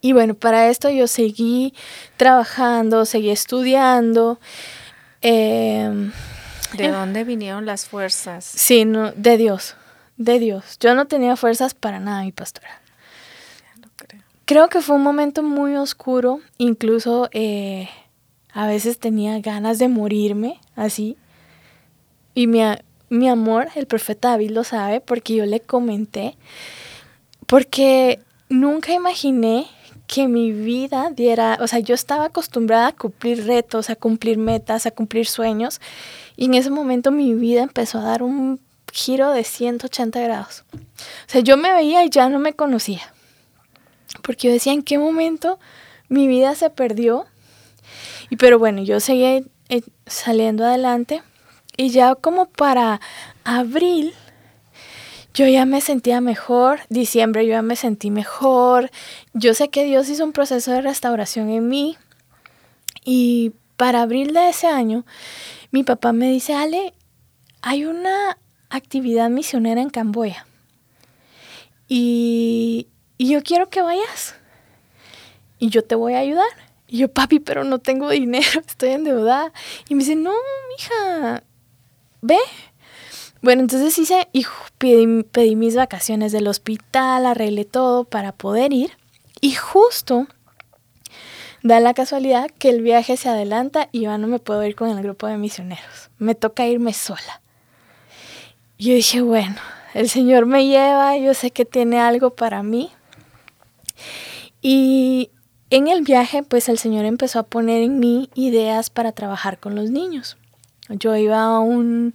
Y 0.00 0.12
bueno, 0.12 0.34
para 0.34 0.68
esto 0.70 0.90
yo 0.90 1.06
seguí 1.06 1.72
trabajando, 2.16 3.04
seguí 3.04 3.30
estudiando. 3.30 4.40
Eh, 5.22 6.10
¿De 6.76 6.88
dónde 6.88 7.22
vinieron 7.22 7.64
las 7.64 7.86
fuerzas? 7.86 8.44
Sí, 8.44 8.84
no, 8.84 9.12
de 9.12 9.36
Dios, 9.36 9.76
de 10.16 10.40
Dios. 10.40 10.78
Yo 10.80 10.96
no 10.96 11.06
tenía 11.06 11.36
fuerzas 11.36 11.74
para 11.74 12.00
nada, 12.00 12.22
mi 12.22 12.32
pastora. 12.32 12.80
creo. 13.94 14.22
creo 14.44 14.68
que 14.68 14.80
fue 14.80 14.96
un 14.96 15.04
momento 15.04 15.44
muy 15.44 15.76
oscuro, 15.76 16.40
incluso 16.56 17.28
eh, 17.30 17.88
a 18.52 18.66
veces 18.66 18.98
tenía 18.98 19.38
ganas 19.38 19.78
de 19.78 19.86
morirme, 19.86 20.58
así. 20.74 21.16
Y 22.34 22.48
mi, 22.48 22.62
mi 23.08 23.28
amor, 23.28 23.68
el 23.74 23.86
profeta 23.86 24.30
David 24.30 24.50
lo 24.50 24.64
sabe, 24.64 25.00
porque 25.00 25.34
yo 25.34 25.46
le 25.46 25.60
comenté, 25.60 26.36
porque 27.46 28.20
nunca 28.48 28.92
imaginé 28.92 29.66
que 30.06 30.26
mi 30.26 30.52
vida 30.52 31.10
diera, 31.10 31.58
o 31.60 31.66
sea, 31.68 31.80
yo 31.80 31.94
estaba 31.94 32.24
acostumbrada 32.24 32.88
a 32.88 32.92
cumplir 32.92 33.46
retos, 33.46 33.90
a 33.90 33.96
cumplir 33.96 34.38
metas, 34.38 34.86
a 34.86 34.90
cumplir 34.90 35.26
sueños, 35.26 35.80
y 36.36 36.46
en 36.46 36.54
ese 36.54 36.70
momento 36.70 37.10
mi 37.10 37.34
vida 37.34 37.62
empezó 37.62 37.98
a 37.98 38.02
dar 38.02 38.22
un 38.22 38.58
giro 38.90 39.30
de 39.32 39.44
180 39.44 40.20
grados. 40.20 40.64
O 40.72 40.78
sea, 41.26 41.42
yo 41.42 41.56
me 41.58 41.72
veía 41.72 42.04
y 42.04 42.10
ya 42.10 42.28
no 42.28 42.38
me 42.38 42.54
conocía, 42.54 43.12
porque 44.22 44.48
yo 44.48 44.52
decía, 44.52 44.72
¿en 44.72 44.82
qué 44.82 44.98
momento 44.98 45.58
mi 46.08 46.26
vida 46.26 46.54
se 46.54 46.70
perdió? 46.70 47.26
Y 48.30 48.36
pero 48.36 48.58
bueno, 48.58 48.82
yo 48.82 49.00
seguí 49.00 49.44
eh, 49.68 49.82
saliendo 50.06 50.64
adelante, 50.64 51.22
y 51.78 51.90
ya 51.90 52.16
como 52.16 52.46
para 52.46 53.00
abril, 53.44 54.12
yo 55.32 55.46
ya 55.46 55.64
me 55.64 55.80
sentía 55.80 56.20
mejor, 56.20 56.80
diciembre 56.88 57.46
yo 57.46 57.52
ya 57.52 57.62
me 57.62 57.76
sentí 57.76 58.10
mejor, 58.10 58.90
yo 59.32 59.54
sé 59.54 59.70
que 59.70 59.84
Dios 59.84 60.08
hizo 60.08 60.24
un 60.24 60.32
proceso 60.32 60.72
de 60.72 60.82
restauración 60.82 61.48
en 61.50 61.68
mí 61.68 61.96
y 63.04 63.52
para 63.76 64.02
abril 64.02 64.34
de 64.34 64.48
ese 64.48 64.66
año 64.66 65.06
mi 65.70 65.84
papá 65.84 66.12
me 66.12 66.28
dice, 66.30 66.52
Ale, 66.52 66.94
hay 67.62 67.84
una 67.84 68.36
actividad 68.70 69.30
misionera 69.30 69.80
en 69.80 69.90
Camboya 69.90 70.46
y, 71.86 72.88
y 73.18 73.30
yo 73.30 73.42
quiero 73.44 73.70
que 73.70 73.82
vayas 73.82 74.34
y 75.60 75.70
yo 75.70 75.84
te 75.84 75.94
voy 75.94 76.14
a 76.14 76.18
ayudar. 76.18 76.48
Y 76.86 76.98
yo, 76.98 77.08
papi, 77.08 77.38
pero 77.38 77.64
no 77.64 77.78
tengo 77.78 78.08
dinero, 78.08 78.60
estoy 78.66 78.90
endeudada. 78.90 79.52
Y 79.88 79.94
me 79.94 80.00
dice, 80.00 80.16
no, 80.16 80.32
mija, 80.70 81.42
ve, 82.20 82.38
bueno, 83.40 83.62
entonces 83.62 83.98
hice 83.98 84.28
y 84.32 84.44
pedí, 84.78 85.22
pedí, 85.22 85.56
mis 85.56 85.76
vacaciones 85.76 86.32
del 86.32 86.48
hospital, 86.48 87.26
arreglé 87.26 87.64
todo 87.64 88.04
para 88.04 88.32
poder 88.32 88.72
ir. 88.72 88.90
Y 89.40 89.52
justo 89.54 90.26
da 91.62 91.80
la 91.80 91.94
casualidad 91.94 92.50
que 92.58 92.70
el 92.70 92.82
viaje 92.82 93.16
se 93.16 93.28
adelanta 93.28 93.88
y 93.92 94.02
yo 94.02 94.18
no 94.18 94.26
me 94.26 94.38
puedo 94.38 94.64
ir 94.64 94.74
con 94.74 94.88
el 94.90 95.02
grupo 95.02 95.26
de 95.26 95.36
misioneros. 95.36 96.10
Me 96.18 96.34
toca 96.34 96.66
irme 96.66 96.92
sola. 96.92 97.40
Yo 98.78 98.94
dije, 98.94 99.22
bueno, 99.22 99.56
el 99.94 100.08
Señor 100.08 100.46
me 100.46 100.66
lleva, 100.66 101.16
yo 101.16 101.34
sé 101.34 101.50
que 101.50 101.64
tiene 101.64 102.00
algo 102.00 102.30
para 102.30 102.62
mí. 102.62 102.90
Y 104.62 105.30
en 105.70 105.88
el 105.88 106.02
viaje, 106.02 106.42
pues 106.42 106.68
el 106.68 106.78
Señor 106.78 107.04
empezó 107.04 107.38
a 107.40 107.44
poner 107.44 107.82
en 107.82 107.98
mí 107.98 108.30
ideas 108.34 108.90
para 108.90 109.12
trabajar 109.12 109.58
con 109.58 109.74
los 109.74 109.90
niños. 109.90 110.36
Yo 110.88 111.16
iba 111.16 111.42
a 111.42 111.58
un 111.60 112.14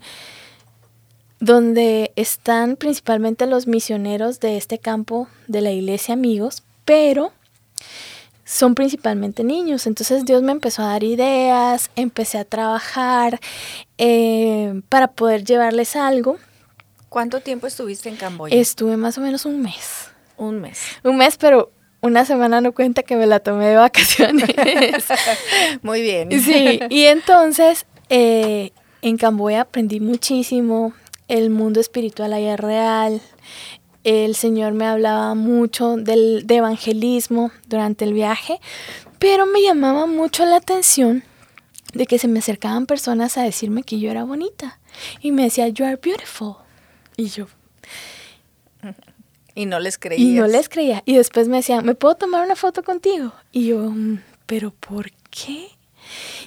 donde 1.39 2.13
están 2.15 2.77
principalmente 2.77 3.45
los 3.47 3.67
misioneros 3.67 4.39
de 4.39 4.55
este 4.55 4.79
campo 4.79 5.27
de 5.47 5.59
la 5.59 5.71
iglesia 5.71 6.13
amigos, 6.13 6.63
pero 6.85 7.33
son 8.45 8.75
principalmente 8.75 9.43
niños. 9.43 9.85
Entonces 9.87 10.25
Dios 10.25 10.41
me 10.41 10.51
empezó 10.53 10.83
a 10.83 10.87
dar 10.87 11.03
ideas, 11.03 11.91
empecé 11.95 12.37
a 12.37 12.45
trabajar 12.45 13.39
eh, 13.97 14.81
para 14.89 15.07
poder 15.07 15.43
llevarles 15.43 15.95
algo. 15.95 16.37
¿Cuánto 17.09 17.41
tiempo 17.41 17.67
estuviste 17.67 18.09
en 18.09 18.15
Camboya? 18.15 18.55
Estuve 18.55 18.95
más 18.97 19.17
o 19.17 19.21
menos 19.21 19.45
un 19.45 19.61
mes. 19.61 20.09
Un 20.37 20.61
mes. 20.61 20.81
Un 21.03 21.17
mes, 21.17 21.37
pero 21.37 21.71
una 22.01 22.25
semana 22.25 22.59
no 22.61 22.73
cuenta 22.73 23.03
que 23.03 23.15
me 23.15 23.27
la 23.27 23.39
tomé 23.39 23.67
de 23.67 23.75
vacaciones. 23.75 24.49
Muy 25.81 26.01
bien. 26.01 26.29
Sí, 26.41 26.79
y 26.89 27.03
entonces 27.03 27.85
eh, 28.15 28.73
en 29.01 29.17
Camboya 29.17 29.61
aprendí 29.61 29.99
muchísimo, 29.99 30.93
el 31.27 31.49
mundo 31.49 31.79
espiritual 31.79 32.31
allá 32.31 32.53
es 32.53 32.59
real. 32.59 33.21
El 34.03 34.35
Señor 34.35 34.73
me 34.73 34.85
hablaba 34.85 35.33
mucho 35.33 35.95
del, 35.95 36.45
de 36.45 36.57
evangelismo 36.57 37.49
durante 37.65 38.05
el 38.05 38.13
viaje, 38.13 38.59
pero 39.17 39.47
me 39.47 39.63
llamaba 39.63 40.05
mucho 40.05 40.45
la 40.45 40.57
atención 40.57 41.23
de 41.93 42.05
que 42.05 42.19
se 42.19 42.27
me 42.27 42.37
acercaban 42.37 42.85
personas 42.85 43.35
a 43.39 43.41
decirme 43.41 43.81
que 43.81 43.97
yo 43.97 44.11
era 44.11 44.25
bonita. 44.25 44.79
Y 45.19 45.31
me 45.31 45.45
decía, 45.45 45.67
you 45.69 45.83
are 45.83 45.95
beautiful. 45.95 46.57
Y 47.17 47.29
yo... 47.29 47.47
Y 49.55 49.67
no 49.67 49.79
les 49.79 49.99
creía. 49.99 50.23
Y 50.23 50.31
no 50.33 50.47
les 50.47 50.67
creía. 50.67 51.03
Y 51.05 51.15
después 51.15 51.47
me 51.47 51.57
decían, 51.57 51.85
¿me 51.85 51.93
puedo 51.93 52.15
tomar 52.15 52.43
una 52.43 52.55
foto 52.55 52.83
contigo? 52.83 53.33
Y 53.51 53.67
yo, 53.67 53.77
mm, 53.89 54.19
¿pero 54.47 54.71
por 54.71 55.11
qué? 55.29 55.69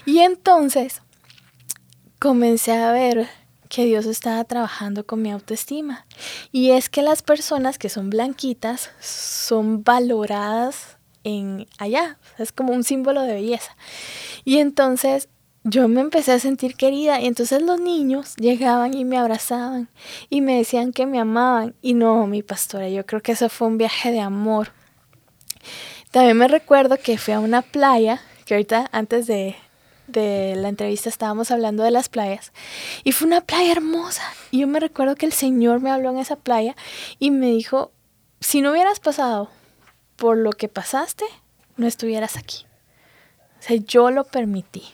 Y 0.04 0.18
entonces 0.18 1.02
comencé 2.26 2.73
a 2.73 2.90
ver 2.90 3.28
que 3.68 3.85
Dios 3.85 4.04
estaba 4.04 4.42
trabajando 4.42 5.06
con 5.06 5.23
mi 5.23 5.30
autoestima. 5.30 6.06
Y 6.50 6.73
es 6.73 6.88
que 6.88 7.00
las 7.00 7.23
personas 7.23 7.78
que 7.78 7.88
son 7.88 8.11
blanquitas 8.11 8.90
son 8.99 9.85
valoradas 9.85 10.99
en 11.23 11.68
allá. 11.78 12.18
Es 12.37 12.50
como 12.50 12.73
un 12.73 12.83
símbolo 12.83 13.23
de 13.23 13.35
belleza. 13.35 13.76
Y 14.45 14.59
entonces 14.59 15.28
yo 15.62 15.87
me 15.87 16.00
empecé 16.00 16.33
a 16.33 16.40
sentir 16.40 16.75
querida 16.75 17.21
y 17.21 17.26
entonces 17.28 17.62
los 17.62 17.78
niños 17.78 18.35
llegaban 18.35 18.92
y 18.95 19.04
me 19.04 19.18
abrazaban 19.18 19.88
y 20.28 20.40
me 20.40 20.56
decían 20.56 20.92
que 20.92 21.06
me 21.06 21.21
amaban. 21.21 21.76
Y 21.80 21.95
no, 21.95 22.26
mi 22.26 22.42
pastora, 22.42 22.88
yo 22.88 23.06
creo 23.06 23.23
que 23.23 23.33
eso 23.33 23.49
fue 23.49 23.68
un 23.68 23.78
viaje 23.78 24.11
de 24.11 24.18
amor. 24.18 24.73
También 26.11 26.37
me 26.37 26.49
recuerdo 26.49 26.97
que 26.97 27.18
fui 27.18 27.35
a 27.35 27.38
una 27.38 27.62
playa, 27.62 28.21
que 28.47 28.54
ahorita 28.54 28.88
antes 28.90 29.28
de, 29.28 29.54
de 30.06 30.54
la 30.56 30.68
entrevista 30.68 31.08
estábamos 31.08 31.50
hablando 31.50 31.82
de 31.82 31.90
las 31.90 32.08
playas 32.08 32.52
y 33.04 33.12
fue 33.12 33.26
una 33.26 33.40
playa 33.40 33.72
hermosa. 33.72 34.22
Y 34.50 34.60
yo 34.60 34.66
me 34.66 34.80
recuerdo 34.80 35.16
que 35.16 35.26
el 35.26 35.32
Señor 35.32 35.80
me 35.80 35.90
habló 35.90 36.10
en 36.10 36.18
esa 36.18 36.36
playa 36.36 36.76
y 37.18 37.30
me 37.30 37.46
dijo, 37.46 37.90
si 38.40 38.60
no 38.60 38.70
hubieras 38.70 39.00
pasado 39.00 39.50
por 40.16 40.36
lo 40.36 40.52
que 40.52 40.68
pasaste, 40.68 41.25
no 41.76 41.86
estuvieras 41.86 42.36
aquí. 42.36 42.66
O 43.58 43.62
sea, 43.62 43.76
yo 43.76 44.10
lo 44.10 44.25
permití. 44.25 44.84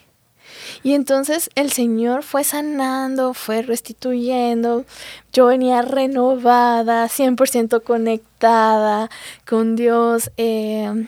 Y 0.83 0.95
entonces 0.95 1.51
el 1.55 1.73
Señor 1.73 2.23
fue 2.23 2.45
sanando, 2.45 3.35
fue 3.35 3.63
restituyendo. 3.63 4.85
Yo 5.33 5.47
venía 5.47 5.83
renovada, 5.83 7.09
100% 7.09 7.83
conectada 7.83 9.11
con 9.47 9.77
Dios. 9.77 10.31
Eh, 10.37 11.07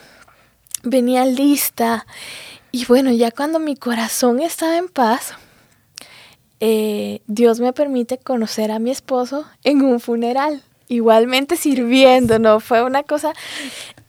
venía 0.82 1.24
lista. 1.24 2.06
Y 2.74 2.86
bueno, 2.86 3.12
ya 3.12 3.30
cuando 3.30 3.60
mi 3.60 3.76
corazón 3.76 4.40
estaba 4.40 4.76
en 4.76 4.88
paz, 4.88 5.34
eh, 6.58 7.20
Dios 7.28 7.60
me 7.60 7.72
permite 7.72 8.18
conocer 8.18 8.72
a 8.72 8.80
mi 8.80 8.90
esposo 8.90 9.46
en 9.62 9.80
un 9.82 10.00
funeral, 10.00 10.60
igualmente 10.88 11.56
sirviendo, 11.56 12.40
¿no? 12.40 12.58
Fue 12.58 12.82
una 12.82 13.04
cosa, 13.04 13.32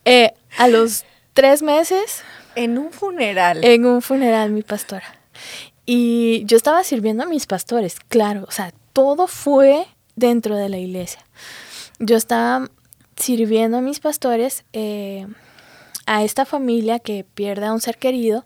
eh, 0.03 0.33
a 0.57 0.67
los 0.67 1.05
tres 1.35 1.61
meses. 1.61 2.23
En 2.55 2.79
un 2.79 2.91
funeral. 2.91 3.63
En 3.63 3.85
un 3.85 4.01
funeral, 4.01 4.49
mi 4.49 4.63
pastora. 4.63 5.19
Y 5.85 6.43
yo 6.45 6.57
estaba 6.57 6.83
sirviendo 6.83 7.21
a 7.21 7.27
mis 7.27 7.45
pastores, 7.45 7.97
claro, 8.07 8.45
o 8.47 8.51
sea, 8.51 8.73
todo 8.93 9.27
fue 9.27 9.85
dentro 10.15 10.55
de 10.55 10.69
la 10.69 10.79
iglesia. 10.79 11.23
Yo 11.99 12.17
estaba 12.17 12.67
sirviendo 13.15 13.77
a 13.77 13.81
mis 13.81 13.99
pastores. 13.99 14.65
Eh, 14.73 15.27
a 16.05 16.23
esta 16.23 16.45
familia 16.45 16.99
que 16.99 17.25
pierde 17.33 17.65
a 17.65 17.73
un 17.73 17.81
ser 17.81 17.97
querido, 17.97 18.45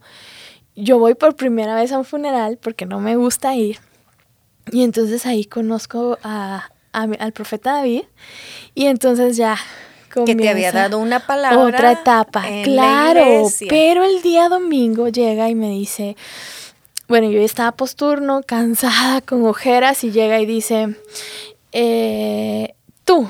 yo 0.76 0.98
voy 1.00 1.16
por 1.16 1.36
primera 1.36 1.76
vez 1.76 1.92
a 1.92 1.98
un 1.98 2.06
funeral 2.06 2.58
porque 2.58 2.86
no 2.86 3.00
me 3.00 3.16
gusta 3.16 3.56
ir. 3.56 3.80
Y 4.72 4.84
entonces 4.84 5.26
ahí 5.26 5.46
conozco 5.46 6.18
a, 6.24 6.70
al 6.92 7.34
profeta 7.34 7.74
David 7.74 8.04
y 8.76 8.86
entonces 8.86 9.36
ya 9.38 9.58
que 10.26 10.36
te 10.36 10.50
había 10.50 10.72
dado 10.72 10.98
una 11.00 11.20
palabra. 11.20 11.60
Otra 11.60 11.92
etapa, 11.92 12.44
claro. 12.64 13.48
Pero 13.68 14.04
el 14.04 14.22
día 14.22 14.50
domingo 14.50 15.08
llega 15.10 15.50
y 15.50 15.56
me 15.56 15.70
dice, 15.70 16.16
bueno, 17.08 17.30
yo 17.30 17.42
estaba 17.42 17.72
posturno, 17.74 18.42
cansada, 18.46 19.22
con 19.22 19.46
ojeras, 19.46 20.04
y 20.04 20.12
llega 20.12 20.40
y 20.40 20.46
dice, 20.46 20.96
eh, 21.72 22.74
tú, 23.04 23.30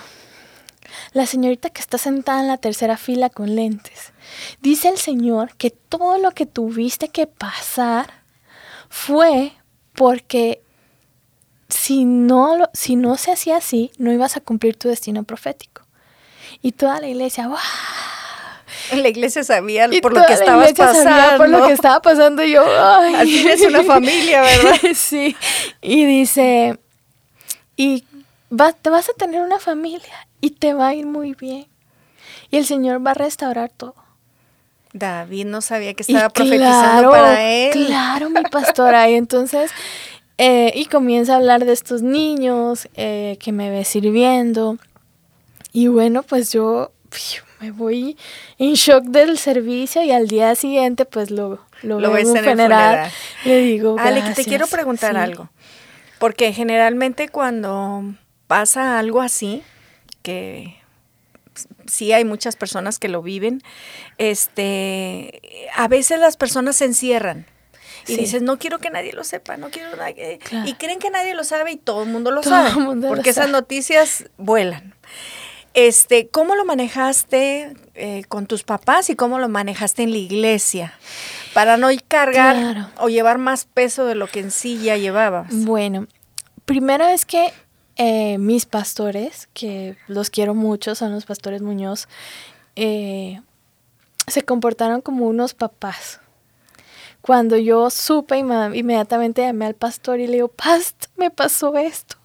la 1.13 1.25
señorita 1.25 1.69
que 1.69 1.81
está 1.81 1.97
sentada 1.97 2.41
en 2.41 2.47
la 2.47 2.57
tercera 2.57 2.97
fila 2.97 3.29
con 3.29 3.55
lentes. 3.55 4.13
Dice 4.61 4.89
el 4.89 4.97
Señor 4.97 5.55
que 5.55 5.71
todo 5.71 6.17
lo 6.17 6.31
que 6.31 6.45
tuviste 6.45 7.09
que 7.09 7.27
pasar 7.27 8.23
fue 8.89 9.53
porque 9.93 10.61
si 11.69 12.05
no, 12.05 12.69
si 12.73 12.95
no 12.95 13.15
se 13.17 13.31
hacía 13.31 13.57
así, 13.57 13.91
no 13.97 14.11
ibas 14.11 14.37
a 14.37 14.41
cumplir 14.41 14.75
tu 14.75 14.89
destino 14.89 15.23
profético. 15.23 15.83
Y 16.61 16.71
toda 16.71 16.99
la 16.99 17.07
iglesia, 17.07 17.47
¡wow! 17.47 17.57
La 18.91 19.07
iglesia 19.07 19.43
sabía 19.43 19.89
por 20.01 20.13
lo 20.13 20.25
que 20.25 20.33
estabas 20.33 20.73
pasando. 20.73 21.37
por 21.37 21.49
lo 21.49 21.67
que 21.67 21.73
estaba 21.73 22.01
pasando 22.01 22.43
yo. 22.43 22.63
Ay. 22.65 23.15
Al 23.15 23.27
fin 23.27 23.49
es 23.49 23.61
una 23.61 23.83
familia, 23.83 24.41
¿verdad? 24.41 24.75
sí. 24.95 25.35
Y 25.81 26.05
dice, 26.05 26.79
y 27.75 28.03
te 28.81 28.89
vas 28.89 29.09
a 29.09 29.13
tener 29.13 29.41
una 29.41 29.59
familia 29.59 30.27
y 30.41 30.51
te 30.51 30.73
va 30.73 30.89
a 30.89 30.93
ir 30.93 31.05
muy 31.05 31.33
bien. 31.33 31.67
Y 32.51 32.57
el 32.57 32.65
Señor 32.65 33.05
va 33.05 33.11
a 33.11 33.15
restaurar 33.15 33.69
todo. 33.69 33.95
David 34.93 35.45
no 35.45 35.61
sabía 35.61 35.93
que 35.93 36.03
estaba 36.03 36.29
profetizando 36.29 37.11
para 37.11 37.43
él. 37.43 37.85
Claro, 37.85 38.29
mi 38.29 38.41
pastora. 38.43 39.09
Y 39.09 39.15
entonces, 39.15 39.71
eh, 40.37 40.71
y 40.75 40.85
comienza 40.85 41.33
a 41.33 41.37
hablar 41.37 41.65
de 41.65 41.73
estos 41.73 42.01
niños 42.01 42.87
eh, 42.95 43.37
que 43.39 43.51
me 43.51 43.69
ve 43.69 43.85
sirviendo. 43.85 44.77
Y 45.71 45.87
bueno, 45.87 46.23
pues 46.23 46.51
yo 46.51 46.91
me 47.59 47.71
voy 47.71 48.17
en 48.57 48.73
shock 48.73 49.03
del 49.03 49.37
servicio 49.37 50.01
y 50.01 50.11
al 50.11 50.27
día 50.27 50.55
siguiente 50.55 51.05
pues 51.05 51.29
lo, 51.29 51.59
lo, 51.81 51.97
veo 51.97 52.17
en 52.17 52.27
un 52.27 52.37
funeral. 52.37 53.11
Le 53.45 53.61
digo, 53.61 53.97
Ale, 53.99 54.23
te 54.33 54.43
quiero 54.43 54.67
preguntar 54.67 55.17
algo. 55.17 55.49
Porque 56.17 56.51
generalmente 56.51 57.29
cuando 57.29 58.03
pasa 58.47 58.97
algo 58.97 59.21
así, 59.21 59.61
que 60.21 60.78
sí 61.89 62.13
hay 62.13 62.25
muchas 62.25 62.55
personas 62.55 62.99
que 62.99 63.07
lo 63.09 63.21
viven, 63.21 63.61
este, 64.17 65.41
a 65.75 65.87
veces 65.87 66.19
las 66.19 66.37
personas 66.37 66.77
se 66.77 66.85
encierran. 66.85 67.45
Y 68.07 68.17
dices, 68.17 68.41
no 68.41 68.57
quiero 68.57 68.79
que 68.79 68.89
nadie 68.89 69.13
lo 69.13 69.23
sepa, 69.23 69.57
no 69.57 69.69
quiero 69.69 69.95
nadie. 69.95 70.39
Y 70.65 70.73
creen 70.75 70.99
que 70.99 71.09
nadie 71.09 71.35
lo 71.35 71.43
sabe 71.43 71.73
y 71.73 71.77
todo 71.77 72.03
el 72.03 72.09
mundo 72.09 72.31
lo 72.31 72.41
sabe. 72.41 72.71
porque 73.07 73.29
esas 73.29 73.49
noticias 73.49 74.25
vuelan. 74.37 74.95
Este, 75.75 76.27
¿Cómo 76.27 76.55
lo 76.55 76.65
manejaste 76.65 77.73
eh, 77.93 78.23
con 78.27 78.47
tus 78.47 78.63
papás 78.63 79.09
y 79.09 79.15
cómo 79.15 79.37
lo 79.37 79.47
manejaste 79.47 80.03
en 80.03 80.11
la 80.11 80.17
iglesia? 80.17 80.93
Para 81.53 81.77
no 81.77 81.89
cargar 82.07 82.89
o 82.97 83.09
llevar 83.09 83.37
más 83.37 83.65
peso 83.65 84.05
de 84.05 84.15
lo 84.15 84.27
que 84.27 84.39
en 84.39 84.51
sí 84.51 84.79
ya 84.81 84.97
llevabas. 84.97 85.47
Bueno, 85.51 86.07
primero 86.65 87.07
es 87.07 87.25
que 87.25 87.53
eh, 88.01 88.37
mis 88.37 88.65
pastores, 88.65 89.49
que 89.53 89.97
los 90.07 90.29
quiero 90.29 90.55
mucho, 90.55 90.95
son 90.95 91.11
los 91.11 91.25
pastores 91.25 91.61
Muñoz, 91.61 92.07
eh, 92.77 93.41
se 94.25 94.41
comportaron 94.43 95.01
como 95.01 95.27
unos 95.27 95.53
papás. 95.53 96.21
Cuando 97.19 97.57
yo 97.57 97.89
supe, 97.89 98.37
inmediatamente 98.37 99.41
llamé 99.41 99.65
al 99.65 99.73
pastor 99.73 100.21
y 100.21 100.27
le 100.27 100.35
digo, 100.35 100.47
Past, 100.47 101.07
me 101.17 101.29
pasó 101.29 101.75
esto. 101.75 102.15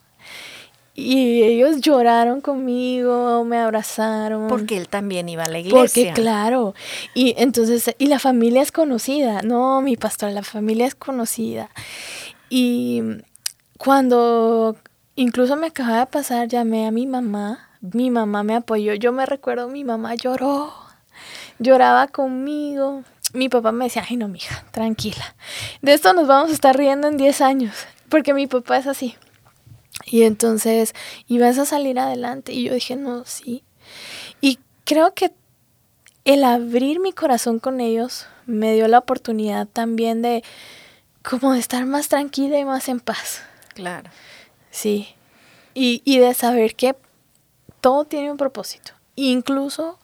Y 0.95 1.43
ellos 1.43 1.81
lloraron 1.81 2.41
conmigo, 2.41 3.45
me 3.45 3.59
abrazaron. 3.59 4.47
Porque 4.47 4.77
él 4.77 4.89
también 4.89 5.29
iba 5.29 5.43
a 5.43 5.49
la 5.49 5.59
iglesia. 5.59 5.81
Porque 5.81 6.13
claro. 6.13 6.75
Y 7.15 7.35
entonces, 7.37 7.97
y 7.99 8.07
la 8.07 8.21
familia 8.21 8.63
es 8.63 8.71
conocida. 8.71 9.43
No, 9.43 9.81
mi 9.81 9.97
pastor, 9.97 10.31
la 10.31 10.45
familia 10.45 10.87
es 10.87 10.95
conocida. 10.95 11.69
Y 12.49 13.03
cuando 13.77 14.77
Incluso 15.17 15.57
me 15.57 15.69
acaba 15.69 16.01
de 16.01 16.07
pasar, 16.07 16.49
llamé 16.49 16.87
a 16.87 16.91
mi 16.91 17.07
mamá, 17.07 17.69
mi 17.81 18.11
mamá 18.11 18.43
me 18.43 18.57
apoyó, 18.57 18.95
yo 18.95 19.13
me 19.13 19.27
recuerdo, 19.27 19.69
mi 19.69 19.85
mamá 19.85 20.15
lloró, 20.15 20.73
lloraba 21.59 22.09
conmigo. 22.09 23.05
Mi 23.33 23.49
papá 23.49 23.73
me 23.73 23.85
decía, 23.85 24.05
ay 24.09 24.17
no, 24.17 24.29
mija, 24.29 24.65
tranquila. 24.71 25.35
De 25.83 25.93
esto 25.93 26.13
nos 26.13 26.27
vamos 26.27 26.51
a 26.51 26.55
estar 26.55 26.77
riendo 26.77 27.09
en 27.09 27.17
10 27.17 27.41
años, 27.41 27.75
porque 28.09 28.35
mi 28.35 28.47
papá 28.47 28.79
es 28.79 28.87
así. 28.87 29.17
Y 30.07 30.23
entonces, 30.23 30.95
ibas 31.29 31.59
a 31.59 31.65
salir 31.65 31.99
adelante. 31.99 32.53
Y 32.53 32.65
yo 32.65 32.75
dije, 32.75 32.97
no, 32.97 33.25
sí. 33.25 33.65
Y 34.41 34.59
creo 34.85 35.15
que 35.15 35.33
el 36.25 36.45
abrir 36.45 37.01
mi 37.01 37.13
corazón 37.13 37.59
con 37.59 37.81
ellos 37.81 38.27
me 38.47 38.75
dio 38.75 38.89
la 38.89 38.99
oportunidad 38.99 39.67
también 39.67 40.23
de 40.23 40.43
como 41.23 41.53
de 41.53 41.61
estar 41.61 41.87
más 41.87 42.09
tranquila 42.09 42.59
y 42.59 42.65
más 42.65 42.89
en 42.89 43.01
paz. 43.01 43.43
Claro. 43.75 44.11
Sí. 44.75 45.15
Y, 45.73 46.03
y 46.05 46.19
de 46.19 46.35
saber 46.35 46.75
que 46.75 46.97
todo 47.81 48.05
tiene 48.05 48.31
un 48.31 48.37
propósito. 48.37 48.93
Incluso 49.15 50.01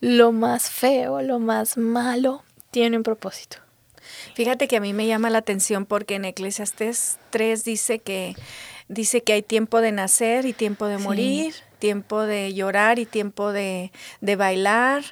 lo 0.00 0.30
más 0.30 0.70
feo, 0.70 1.22
lo 1.22 1.40
más 1.40 1.76
malo, 1.76 2.44
tiene 2.70 2.96
un 2.96 3.02
propósito. 3.02 3.58
Fíjate 4.34 4.68
que 4.68 4.76
a 4.76 4.80
mí 4.80 4.92
me 4.92 5.08
llama 5.08 5.28
la 5.28 5.38
atención 5.38 5.86
porque 5.86 6.14
en 6.14 6.24
Eclesiastes 6.24 7.18
3 7.30 7.64
dice 7.64 7.98
que 7.98 8.36
dice 8.88 9.22
que 9.22 9.32
hay 9.32 9.42
tiempo 9.42 9.80
de 9.80 9.90
nacer 9.90 10.46
y 10.46 10.52
tiempo 10.52 10.86
de 10.86 10.98
morir, 10.98 11.54
tiempo 11.80 12.20
de 12.22 12.54
llorar 12.54 13.00
y 13.00 13.06
tiempo 13.06 13.52
de, 13.52 13.90
de 14.20 14.36
bailar. 14.36 15.02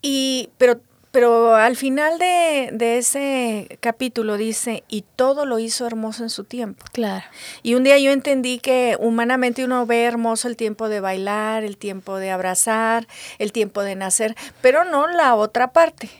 Y 0.00 0.48
pero 0.56 0.80
pero 1.12 1.56
al 1.56 1.76
final 1.76 2.18
de, 2.18 2.98
ese 2.98 3.78
capítulo 3.80 4.36
dice, 4.36 4.84
y 4.88 5.04
todo 5.16 5.44
lo 5.44 5.58
hizo 5.58 5.86
hermoso 5.86 6.22
en 6.22 6.30
su 6.30 6.44
tiempo. 6.44 6.84
Claro. 6.92 7.24
Y 7.62 7.74
un 7.74 7.82
día 7.82 7.98
yo 7.98 8.12
entendí 8.12 8.58
que 8.58 8.96
humanamente 9.00 9.64
uno 9.64 9.86
ve 9.86 10.04
hermoso 10.04 10.46
el 10.46 10.56
tiempo 10.56 10.88
de 10.88 11.00
bailar, 11.00 11.64
el 11.64 11.76
tiempo 11.76 12.16
de 12.18 12.30
abrazar, 12.30 13.08
el 13.38 13.50
tiempo 13.52 13.82
de 13.82 13.96
nacer, 13.96 14.36
pero 14.60 14.84
no 14.84 15.08
la 15.08 15.34
otra 15.34 15.72
parte. 15.72 16.10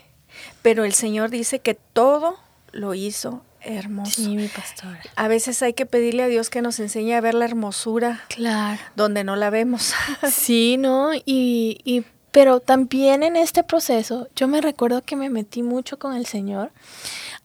Pero 0.61 0.83
el 0.83 0.93
Señor 0.93 1.29
dice 1.29 1.59
que 1.59 1.75
todo 1.75 2.37
lo 2.71 2.93
hizo 2.93 3.43
hermoso. 3.61 4.11
Sí, 4.11 4.35
mi 4.35 4.47
pastor. 4.47 4.97
A 5.15 5.27
veces 5.27 5.61
hay 5.61 5.73
que 5.73 5.85
pedirle 5.85 6.23
a 6.23 6.27
Dios 6.27 6.49
que 6.49 6.61
nos 6.61 6.79
enseñe 6.79 7.13
a 7.13 7.21
ver 7.21 7.33
la 7.33 7.45
hermosura. 7.45 8.23
Claro. 8.27 8.81
Donde 8.95 9.23
no 9.23 9.35
la 9.35 9.49
vemos. 9.49 9.93
sí, 10.29 10.77
¿no? 10.77 11.13
Y, 11.13 11.79
y 11.85 12.03
pero 12.31 12.59
también 12.59 13.23
en 13.23 13.35
este 13.35 13.63
proceso, 13.63 14.27
yo 14.35 14.47
me 14.47 14.61
recuerdo 14.61 15.01
que 15.01 15.15
me 15.15 15.29
metí 15.29 15.63
mucho 15.63 15.99
con 15.99 16.13
el 16.13 16.25
Señor, 16.25 16.71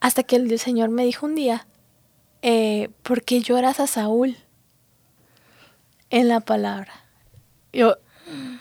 hasta 0.01 0.23
que 0.23 0.37
el 0.37 0.59
Señor 0.59 0.91
me 0.91 1.05
dijo 1.05 1.27
un 1.27 1.35
día, 1.35 1.67
eh, 2.43 2.91
¿por 3.03 3.23
qué 3.23 3.41
lloras 3.41 3.81
a 3.81 3.87
Saúl? 3.87 4.37
En 6.11 6.29
la 6.29 6.41
palabra. 6.41 6.93
Yo, 7.73 7.97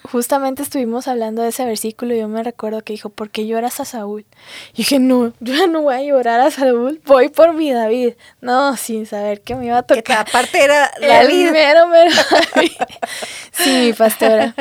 justamente 0.04 0.62
estuvimos 0.62 1.08
hablando 1.08 1.42
de 1.42 1.50
ese 1.50 1.66
versículo 1.66 2.14
y 2.14 2.20
yo 2.20 2.28
me 2.28 2.44
recuerdo 2.44 2.84
que 2.84 2.94
dijo, 2.94 3.10
¿por 3.10 3.30
qué 3.30 3.48
lloras 3.48 3.80
a 3.80 3.86
Saúl? 3.86 4.26
Y 4.74 4.78
dije, 4.78 5.00
no, 5.00 5.34
yo 5.40 5.68
no 5.68 5.82
voy 5.82 5.96
a 5.96 6.04
llorar 6.04 6.40
a 6.40 6.52
Saúl, 6.52 7.02
voy 7.06 7.30
por 7.30 7.54
mi 7.54 7.72
David. 7.72 8.14
No, 8.42 8.78
sin 8.78 9.06
saber 9.06 9.42
que 9.42 9.56
me 9.56 9.66
iba 9.66 9.80
a 9.80 9.84
tocar. 9.84 10.04
Que 10.04 10.14
aparte 10.14 10.64
era 10.64 10.92
David. 11.02 11.52
Mero, 11.52 11.88
mero 11.88 12.12
sí, 13.52 13.94
pastora. 13.98 14.54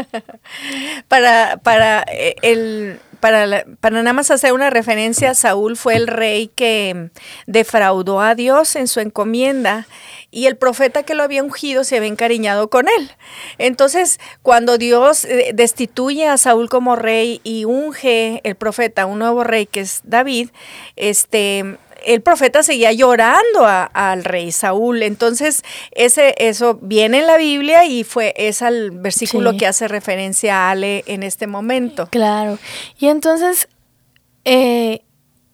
para, 1.09 1.59
para 1.59 2.05
eh, 2.09 2.37
el 2.43 3.01
para, 3.21 3.65
para, 3.81 4.03
nada 4.03 4.13
más 4.13 4.31
hacer 4.31 4.53
una 4.53 4.69
referencia, 4.69 5.33
Saúl 5.33 5.79
fue 5.79 5.97
el 5.97 6.09
rey 6.09 6.51
que 6.55 7.09
defraudó 7.47 8.21
a 8.21 8.35
Dios 8.35 8.77
en 8.77 8.87
su 8.87 9.01
encomienda 9.01 9.87
y 10.35 10.47
el 10.47 10.57
profeta 10.57 11.05
que 11.05 11.15
lo 11.15 11.23
había 11.23 11.45
ungido 11.45 11.85
se 11.85 11.97
había 11.97 12.09
encariñado 12.09 12.69
con 12.69 12.89
él. 12.89 13.11
Entonces, 13.59 14.19
cuando 14.43 14.79
Dios 14.79 15.25
eh, 15.25 15.53
destituye 15.55 16.27
a 16.27 16.37
Saúl 16.37 16.69
como 16.69 16.97
rey 16.97 17.41
y 17.45 17.65
unge 17.65 18.41
el 18.43 18.57
profeta, 18.57 19.07
un 19.07 19.21
nuevo 19.21 19.45
rey 19.45 19.67
que 19.67 19.81
es 19.81 20.01
David, 20.03 20.51
este 20.97 21.79
el 22.05 22.21
profeta 22.21 22.63
seguía 22.63 22.93
llorando 22.93 23.65
al 23.65 24.25
rey 24.25 24.53
Saúl. 24.53 25.03
Entonces, 25.03 25.63
ese, 25.93 26.35
eso 26.37 26.79
viene 26.83 27.21
en 27.21 27.27
la 27.27 27.39
Biblia 27.39 27.87
y 27.87 28.05
fue, 28.05 28.35
es 28.37 28.61
el 28.61 28.91
versículo 28.91 29.57
que 29.57 29.67
hace 29.67 29.89
referencia 29.89 30.67
a 30.67 30.73
Ale 30.73 31.03
en 31.07 31.23
este 31.23 31.47
momento. 31.47 32.09
Claro. 32.11 32.59
Y 32.99 33.07
entonces, 33.07 33.69
eh, 34.45 35.01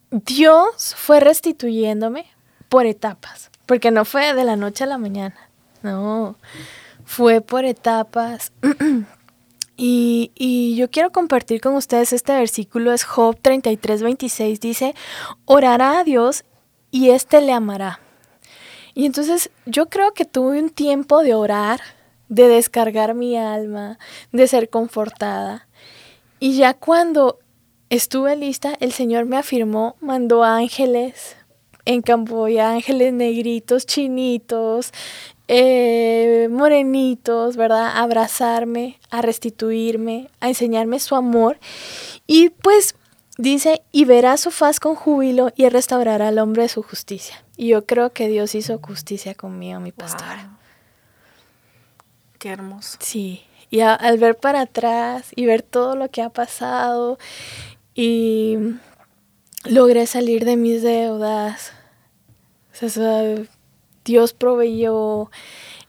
Dios 0.09 0.93
fue 0.97 1.21
restituyéndome 1.21 2.25
por 2.67 2.85
etapas 2.85 3.50
porque 3.71 3.89
no 3.89 4.03
fue 4.03 4.33
de 4.33 4.43
la 4.43 4.57
noche 4.57 4.83
a 4.83 4.87
la 4.87 4.97
mañana, 4.97 5.49
no, 5.81 6.35
fue 7.05 7.39
por 7.39 7.63
etapas. 7.63 8.51
y, 9.77 10.29
y, 10.35 10.75
yo 10.75 10.91
quiero 10.91 11.13
compartir 11.13 11.61
con 11.61 11.75
ustedes 11.75 12.11
este 12.11 12.33
versículo, 12.33 12.91
es 12.91 13.05
Job 13.05 13.37
33, 13.41 14.03
26, 14.03 14.59
dice, 14.59 14.93
orará 15.45 15.99
a 15.99 16.03
Dios 16.03 16.43
y 16.91 17.11
éste 17.11 17.39
le 17.39 17.53
amará. 17.53 18.01
Y 18.93 19.05
entonces 19.05 19.51
yo 19.65 19.87
creo 19.87 20.13
que 20.13 20.25
tuve 20.25 20.59
un 20.59 20.69
tiempo 20.69 21.23
de 21.23 21.33
orar, 21.33 21.79
de 22.27 22.49
descargar 22.49 23.13
mi 23.13 23.37
alma, 23.37 23.99
de 24.33 24.49
ser 24.49 24.69
confortada. 24.69 25.69
Y 26.41 26.57
ya 26.57 26.73
cuando 26.73 27.39
estuve 27.89 28.35
lista, 28.35 28.75
el 28.81 28.91
Señor 28.91 29.27
me 29.27 29.37
afirmó, 29.37 29.95
mandó 30.01 30.43
ángeles, 30.43 31.37
en 31.93 32.01
Camboya, 32.01 32.71
ángeles 32.71 33.13
negritos, 33.13 33.85
chinitos, 33.85 34.91
eh, 35.47 36.47
morenitos, 36.49 37.57
¿verdad? 37.57 37.87
A 37.87 38.03
abrazarme, 38.03 38.99
a 39.09 39.21
restituirme, 39.21 40.29
a 40.39 40.47
enseñarme 40.47 40.99
su 40.99 41.15
amor. 41.15 41.59
Y 42.25 42.49
pues 42.49 42.95
dice, 43.37 43.81
y 43.91 44.05
verá 44.05 44.37
su 44.37 44.51
faz 44.51 44.79
con 44.79 44.95
júbilo 44.95 45.51
y 45.55 45.67
restaurará 45.69 46.29
al 46.29 46.39
hombre 46.39 46.63
de 46.63 46.69
su 46.69 46.83
justicia. 46.83 47.43
Y 47.57 47.67
yo 47.69 47.85
creo 47.85 48.11
que 48.13 48.27
Dios 48.27 48.55
hizo 48.55 48.79
justicia 48.79 49.35
conmigo, 49.35 49.79
mi 49.79 49.91
pastora. 49.91 50.57
Qué 52.39 52.49
hermoso. 52.49 52.97
Sí, 53.01 53.43
y 53.69 53.81
al 53.81 54.17
ver 54.17 54.37
para 54.37 54.61
atrás 54.61 55.31
y 55.35 55.45
ver 55.45 55.61
todo 55.61 55.95
lo 55.95 56.09
que 56.09 56.21
ha 56.21 56.29
pasado 56.29 57.19
y 57.93 58.57
logré 59.65 60.07
salir 60.07 60.45
de 60.45 60.57
mis 60.57 60.81
deudas. 60.81 61.73
Dios 64.05 64.33
proveyó. 64.33 65.29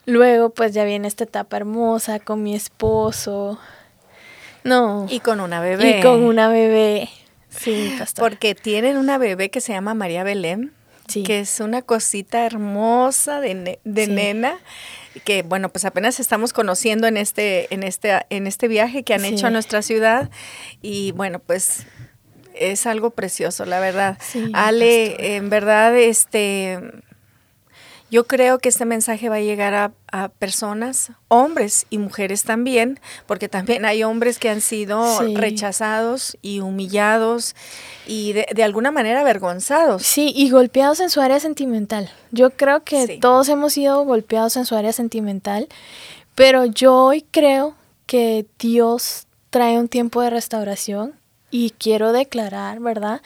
Luego 0.05 0.51
pues 0.51 0.75
ya 0.75 0.85
viene 0.85 1.09
esta 1.09 1.25
etapa 1.25 1.57
hermosa 1.57 2.19
con 2.19 2.43
mi 2.43 2.55
esposo. 2.55 3.59
No. 4.65 5.07
Y 5.09 5.21
con 5.21 5.41
una 5.41 5.61
bebé. 5.61 5.99
Y 5.99 6.03
con 6.03 6.23
una 6.25 6.49
bebé. 6.49 7.09
Sí, 7.49 7.95
pastor. 7.99 8.29
Porque 8.29 8.55
tienen 8.55 8.97
una 8.97 9.19
bebé 9.19 9.51
que 9.51 9.61
se 9.61 9.73
llama 9.73 9.95
María 9.95 10.25
Belén. 10.25 10.73
Sí. 11.09 11.23
Que 11.25 11.41
es 11.41 11.61
una 11.61 11.83
cosita 11.83 12.47
hermosa 12.47 13.41
de, 13.41 13.81
de 13.85 14.07
nena 14.07 14.59
que 15.21 15.43
bueno, 15.43 15.69
pues 15.69 15.85
apenas 15.85 16.21
estamos 16.21 16.53
conociendo 16.53 17.07
en 17.07 17.17
este, 17.17 17.73
en 17.73 17.83
este, 17.83 18.27
en 18.31 18.47
este 18.47 18.69
viaje 18.69 19.03
que 19.03 19.15
han 19.15 19.25
hecho 19.25 19.47
a 19.47 19.51
nuestra 19.51 19.83
ciudad. 19.83 20.31
Y 20.81 21.13
bueno, 21.13 21.39
pues 21.39 21.87
es 22.55 22.87
algo 22.87 23.11
precioso, 23.11 23.65
la 23.65 23.81
verdad. 23.81 24.19
Ale, 24.53 25.37
en 25.37 25.51
verdad, 25.51 25.97
este 25.97 26.81
yo 28.13 28.27
creo 28.27 28.59
que 28.59 28.69
este 28.69 28.85
mensaje 28.85 29.31
va 29.31 29.37
a 29.37 29.41
llegar 29.41 29.73
a, 29.73 30.29
personas, 30.39 31.13
hombres 31.29 31.87
y 31.89 31.97
mujeres 31.97 32.45
también, 32.45 33.01
porque 33.27 33.49
también 33.49 33.87
hay 33.87 34.03
hombres 34.03 34.39
que 34.39 34.51
han 34.51 34.61
sido 34.61 35.03
rechazados 35.35 36.37
y 36.43 36.61
humillados 36.61 37.57
y 38.07 38.35
de, 38.35 38.63
alguna 38.63 38.91
manera 38.91 39.23
avergonzados. 39.23 40.03
Sí, 40.03 40.31
y 40.37 40.51
golpeados 40.51 41.01
en 41.01 41.09
su 41.09 41.23
área 41.23 41.41
sentimental. 41.41 42.11
Yo 42.33 42.51
creo 42.51 42.85
que 42.85 43.17
todos 43.19 43.49
hemos 43.49 43.73
sido 43.73 44.05
golpeados 44.05 44.59
en 44.59 44.67
su 44.67 44.77
área 44.77 44.93
sentimental, 44.93 45.69
pero 46.35 46.67
yo 46.67 46.95
hoy 46.95 47.25
creo 47.31 47.77
que 48.05 48.45
Dios 48.59 49.27
trae 49.49 49.79
un 49.79 49.89
tiempo 49.89 50.21
de 50.21 50.29
restauración 50.29 51.15
y 51.53 51.71
quiero 51.79 52.13
declarar, 52.13 52.81
¿verdad? 52.81 53.21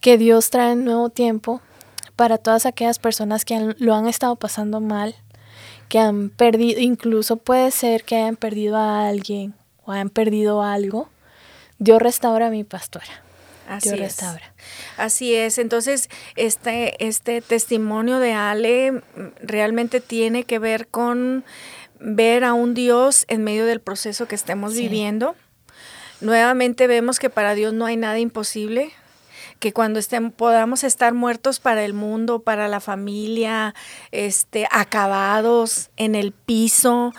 Que 0.00 0.18
Dios 0.18 0.50
trae 0.50 0.72
un 0.74 0.84
nuevo 0.84 1.08
tiempo 1.08 1.62
para 2.16 2.36
todas 2.36 2.66
aquellas 2.66 2.98
personas 2.98 3.46
que 3.46 3.74
lo 3.78 3.94
han 3.94 4.06
estado 4.06 4.36
pasando 4.36 4.80
mal, 4.80 5.14
que 5.88 5.98
han 5.98 6.28
perdido, 6.28 6.80
incluso 6.80 7.36
puede 7.36 7.70
ser 7.70 8.04
que 8.04 8.16
hayan 8.16 8.36
perdido 8.36 8.76
a 8.76 9.08
alguien 9.08 9.54
o 9.84 9.92
hayan 9.92 10.10
perdido 10.10 10.62
algo. 10.62 11.08
Dios 11.78 12.02
restaura 12.02 12.48
a 12.48 12.50
mi 12.50 12.64
pastora. 12.64 13.22
Así 13.68 13.88
Dios 13.88 14.00
restaura. 14.00 14.52
Así 14.96 15.34
es. 15.34 15.58
Entonces, 15.58 16.10
este, 16.36 17.04
este 17.06 17.40
testimonio 17.40 18.18
de 18.18 18.32
Ale 18.32 19.02
realmente 19.40 20.00
tiene 20.00 20.44
que 20.44 20.58
ver 20.58 20.88
con 20.88 21.44
ver 22.00 22.42
a 22.42 22.54
un 22.54 22.74
Dios 22.74 23.24
en 23.28 23.44
medio 23.44 23.66
del 23.66 23.80
proceso 23.80 24.26
que 24.26 24.34
estemos 24.34 24.74
viviendo. 24.74 25.36
Nuevamente 26.22 26.86
vemos 26.86 27.18
que 27.18 27.30
para 27.30 27.54
Dios 27.56 27.74
no 27.74 27.84
hay 27.84 27.96
nada 27.96 28.20
imposible 28.20 28.92
que 29.58 29.72
cuando 29.72 29.98
estén, 29.98 30.30
podamos 30.32 30.82
estar 30.82 31.14
muertos 31.14 31.60
para 31.60 31.84
el 31.84 31.94
mundo, 31.94 32.42
para 32.42 32.66
la 32.66 32.80
familia, 32.80 33.74
este, 34.10 34.66
acabados 34.70 35.90
en 35.96 36.14
el 36.16 36.32
piso, 36.32 37.12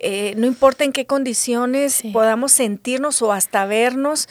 eh, 0.00 0.34
no 0.36 0.46
importa 0.46 0.84
en 0.84 0.92
qué 0.92 1.06
condiciones 1.06 2.02
podamos 2.12 2.52
sentirnos 2.52 3.20
o 3.22 3.32
hasta 3.32 3.66
vernos, 3.66 4.28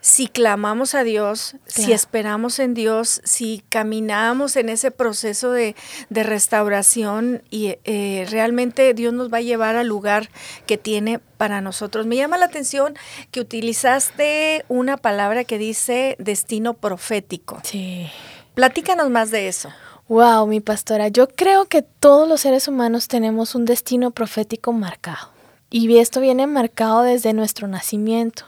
si 0.00 0.26
clamamos 0.26 0.96
a 0.96 1.04
Dios, 1.04 1.54
si 1.66 1.92
esperamos 1.92 2.58
en 2.58 2.74
Dios, 2.74 3.20
si 3.24 3.62
caminamos 3.68 4.56
en 4.56 4.68
ese 4.68 4.90
proceso 4.90 5.52
de, 5.52 5.76
restauración 6.10 7.42
y 7.50 7.76
eh, 7.84 8.26
realmente 8.28 8.94
Dios 8.94 9.12
nos 9.12 9.32
va 9.32 9.38
a 9.38 9.42
llevar 9.42 9.76
al 9.76 9.86
lugar 9.86 10.28
que 10.66 10.76
tiene 10.76 11.20
para 11.36 11.60
nosotros. 11.60 12.06
Me 12.06 12.16
llama 12.16 12.36
la 12.36 12.46
atención 12.46 12.94
que 13.30 13.40
utilizaste 13.40 14.64
una 14.68 14.96
palabra 14.96 15.44
que 15.44 15.58
dice 15.58 16.16
destino 16.18 16.74
profético. 16.74 17.60
Sí. 17.62 18.08
Platícanos 18.54 19.08
más 19.08 19.30
de 19.30 19.48
eso. 19.48 19.72
Wow, 20.08 20.46
mi 20.46 20.60
pastora, 20.60 21.08
yo 21.08 21.28
creo 21.28 21.66
que 21.66 21.82
todos 21.82 22.28
los 22.28 22.40
seres 22.40 22.68
humanos 22.68 23.08
tenemos 23.08 23.54
un 23.54 23.64
destino 23.64 24.10
profético 24.10 24.72
marcado. 24.72 25.30
Y 25.70 25.96
esto 25.96 26.20
viene 26.20 26.46
marcado 26.46 27.02
desde 27.02 27.32
nuestro 27.32 27.68
nacimiento. 27.68 28.44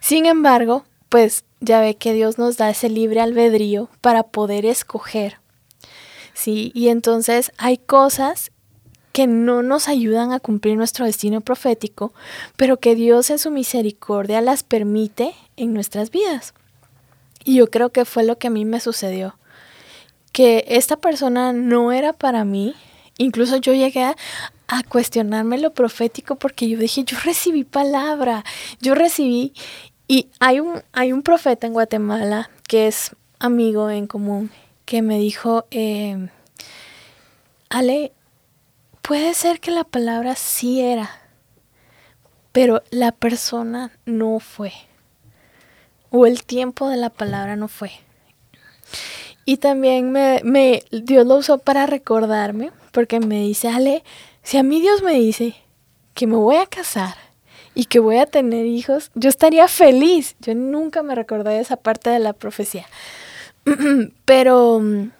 Sin 0.00 0.26
embargo, 0.26 0.84
pues 1.08 1.44
ya 1.60 1.80
ve 1.80 1.96
que 1.96 2.12
Dios 2.12 2.38
nos 2.38 2.56
da 2.56 2.70
ese 2.70 2.88
libre 2.88 3.20
albedrío 3.20 3.88
para 4.00 4.24
poder 4.24 4.66
escoger. 4.66 5.38
Sí, 6.34 6.72
y 6.74 6.88
entonces 6.88 7.52
hay 7.56 7.78
cosas 7.78 8.50
que 9.12 9.26
no 9.26 9.62
nos 9.62 9.88
ayudan 9.88 10.32
a 10.32 10.40
cumplir 10.40 10.76
nuestro 10.76 11.04
destino 11.04 11.40
profético, 11.40 12.12
pero 12.56 12.78
que 12.78 12.94
Dios 12.94 13.30
en 13.30 13.38
su 13.38 13.50
misericordia 13.50 14.40
las 14.40 14.62
permite 14.62 15.34
en 15.56 15.74
nuestras 15.74 16.10
vidas. 16.10 16.54
Y 17.44 17.56
yo 17.56 17.68
creo 17.68 17.90
que 17.90 18.04
fue 18.04 18.24
lo 18.24 18.38
que 18.38 18.48
a 18.48 18.50
mí 18.50 18.64
me 18.64 18.80
sucedió, 18.80 19.36
que 20.32 20.64
esta 20.68 20.96
persona 20.96 21.52
no 21.52 21.92
era 21.92 22.12
para 22.12 22.44
mí, 22.44 22.74
incluso 23.18 23.56
yo 23.56 23.72
llegué 23.72 24.02
a, 24.02 24.16
cuestionarme 24.88 25.58
lo 25.58 25.74
profético 25.74 26.36
porque 26.36 26.68
yo 26.68 26.78
dije, 26.78 27.02
yo 27.02 27.18
recibí 27.24 27.64
palabra, 27.64 28.44
yo 28.80 28.94
recibí, 28.94 29.52
y 30.06 30.28
hay 30.38 30.60
un, 30.60 30.82
hay 30.92 31.12
un 31.12 31.22
profeta 31.22 31.66
en 31.66 31.72
Guatemala 31.72 32.50
que 32.68 32.86
es 32.86 33.16
amigo 33.40 33.90
en 33.90 34.06
común 34.06 34.50
que 34.84 35.02
me 35.02 35.18
dijo, 35.18 35.66
eh, 35.70 36.28
Ale, 37.68 38.12
puede 39.02 39.34
ser 39.34 39.60
que 39.60 39.70
la 39.70 39.84
palabra 39.84 40.34
sí 40.36 40.80
era, 40.80 41.10
pero 42.52 42.82
la 42.90 43.12
persona 43.12 43.92
no 44.04 44.40
fue, 44.40 44.72
o 46.10 46.26
el 46.26 46.44
tiempo 46.44 46.88
de 46.88 46.96
la 46.96 47.10
palabra 47.10 47.56
no 47.56 47.68
fue. 47.68 47.90
Y 49.44 49.56
también 49.56 50.12
me, 50.12 50.40
me, 50.44 50.82
Dios 50.90 51.26
lo 51.26 51.36
usó 51.36 51.58
para 51.58 51.86
recordarme, 51.86 52.70
porque 52.92 53.20
me 53.20 53.40
dice, 53.40 53.68
Ale, 53.68 54.04
si 54.42 54.58
a 54.58 54.62
mí 54.62 54.80
Dios 54.80 55.02
me 55.02 55.14
dice 55.14 55.54
que 56.14 56.26
me 56.26 56.36
voy 56.36 56.56
a 56.56 56.66
casar 56.66 57.14
y 57.74 57.84
que 57.86 58.00
voy 58.00 58.18
a 58.18 58.26
tener 58.26 58.66
hijos, 58.66 59.10
yo 59.14 59.28
estaría 59.28 59.68
feliz. 59.68 60.36
Yo 60.40 60.54
nunca 60.54 61.02
me 61.02 61.14
recordé 61.14 61.50
de 61.50 61.60
esa 61.60 61.76
parte 61.76 62.10
de 62.10 62.18
la 62.18 62.32
profecía. 62.32 62.86
Pero 64.24 64.80
mm, 64.80 65.10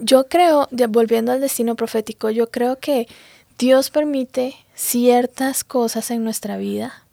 yo 0.00 0.28
creo, 0.28 0.68
volviendo 0.88 1.32
al 1.32 1.40
destino 1.40 1.74
profético, 1.74 2.30
yo 2.30 2.50
creo 2.50 2.78
que 2.78 3.08
Dios 3.58 3.90
permite 3.90 4.54
ciertas 4.74 5.64
cosas 5.64 6.10
en 6.10 6.22
nuestra 6.24 6.58
vida 6.58 7.04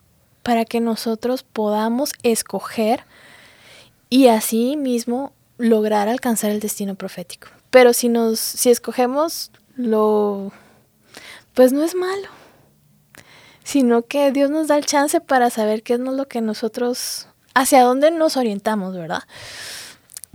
para 0.42 0.66
que 0.66 0.82
nosotros 0.82 1.44
podamos 1.44 2.12
escoger 2.24 3.06
y 4.10 4.28
así 4.28 4.76
mismo 4.76 5.32
lograr 5.58 6.08
alcanzar 6.08 6.52
el 6.52 6.60
destino 6.60 6.96
profético. 6.96 7.48
Pero 7.70 7.94
si 7.94 8.10
nos 8.10 8.40
si 8.40 8.70
escogemos 8.70 9.52
lo 9.76 10.52
pues 11.54 11.72
no 11.72 11.84
es 11.84 11.96
malo, 11.96 12.28
sino 13.64 14.04
que 14.04 14.32
Dios 14.32 14.50
nos 14.50 14.68
da 14.68 14.78
el 14.78 14.86
chance 14.86 15.22
para 15.22 15.50
saber 15.50 15.84
qué 15.84 15.94
es 15.94 16.00
lo 16.00 16.28
que 16.28 16.42
nosotros, 16.42 17.28
hacia 17.54 17.84
dónde 17.84 18.12
nos 18.12 18.38
orientamos, 18.38 18.94
¿verdad? 18.96 19.24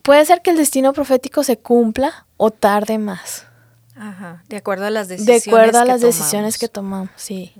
Puede 0.02 0.24
ser 0.24 0.42
que 0.42 0.50
el 0.50 0.56
destino 0.56 0.92
profético 0.92 1.42
se 1.42 1.58
cumpla 1.58 2.26
o 2.36 2.50
tarde 2.50 2.98
más. 2.98 3.46
Ajá, 3.96 4.44
de 4.48 4.56
acuerdo 4.56 4.86
a 4.86 4.90
las 4.90 5.08
decisiones. 5.08 5.44
De 5.44 5.50
acuerdo 5.50 5.80
a 5.80 5.84
las 5.84 6.00
decisiones 6.00 6.56
que 6.56 6.68
tomamos, 6.68 7.10
sí. 7.16 7.52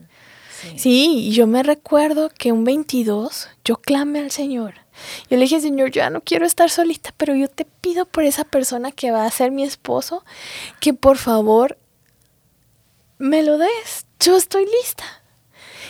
sí. 0.61 0.79
Sí, 0.79 1.31
yo 1.33 1.47
me 1.47 1.63
recuerdo 1.63 2.31
que 2.31 2.53
un 2.53 2.65
22 2.65 3.49
yo 3.65 3.77
clamé 3.77 4.21
al 4.21 4.31
Señor. 4.31 4.75
Yo 5.31 5.37
le 5.37 5.43
dije, 5.45 5.61
Señor, 5.61 5.91
yo 5.91 6.03
ya 6.03 6.11
no 6.11 6.21
quiero 6.21 6.47
estar 6.47 6.71
solita, 6.71 7.13
pero 7.17 7.35
yo 7.35 7.49
te 7.49 7.65
pido 7.65 8.07
por 8.07 8.25
esa 8.25 8.45
persona 8.45 8.93
que 8.93 9.11
va 9.11 9.25
a 9.25 9.31
ser 9.31 9.51
mi 9.51 9.65
esposo, 9.65 10.25
que 10.81 10.95
por 10.95 11.19
favor 11.19 11.79
me 13.19 13.43
lo 13.43 13.59
des, 13.59 14.07
yo 14.21 14.37
estoy 14.37 14.67
lista. 14.83 15.05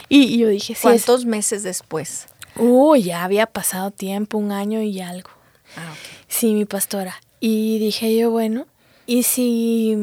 Y, 0.08 0.38
yo 0.38 0.48
dije, 0.48 0.74
sí. 0.74 0.80
¿Cuántos 0.82 1.26
meses 1.26 1.62
después? 1.62 2.26
Uy, 2.56 3.02
ya 3.02 3.24
había 3.24 3.46
pasado 3.46 3.90
tiempo, 3.90 4.38
un 4.38 4.52
año 4.52 4.82
y 4.82 5.00
algo. 5.00 5.30
Ah, 5.76 5.94
Sí, 6.28 6.54
mi 6.54 6.64
pastora. 6.64 7.20
Y 7.40 7.78
dije 7.78 8.16
yo, 8.16 8.30
bueno, 8.30 8.66
¿y 9.06 9.22
si, 9.22 9.96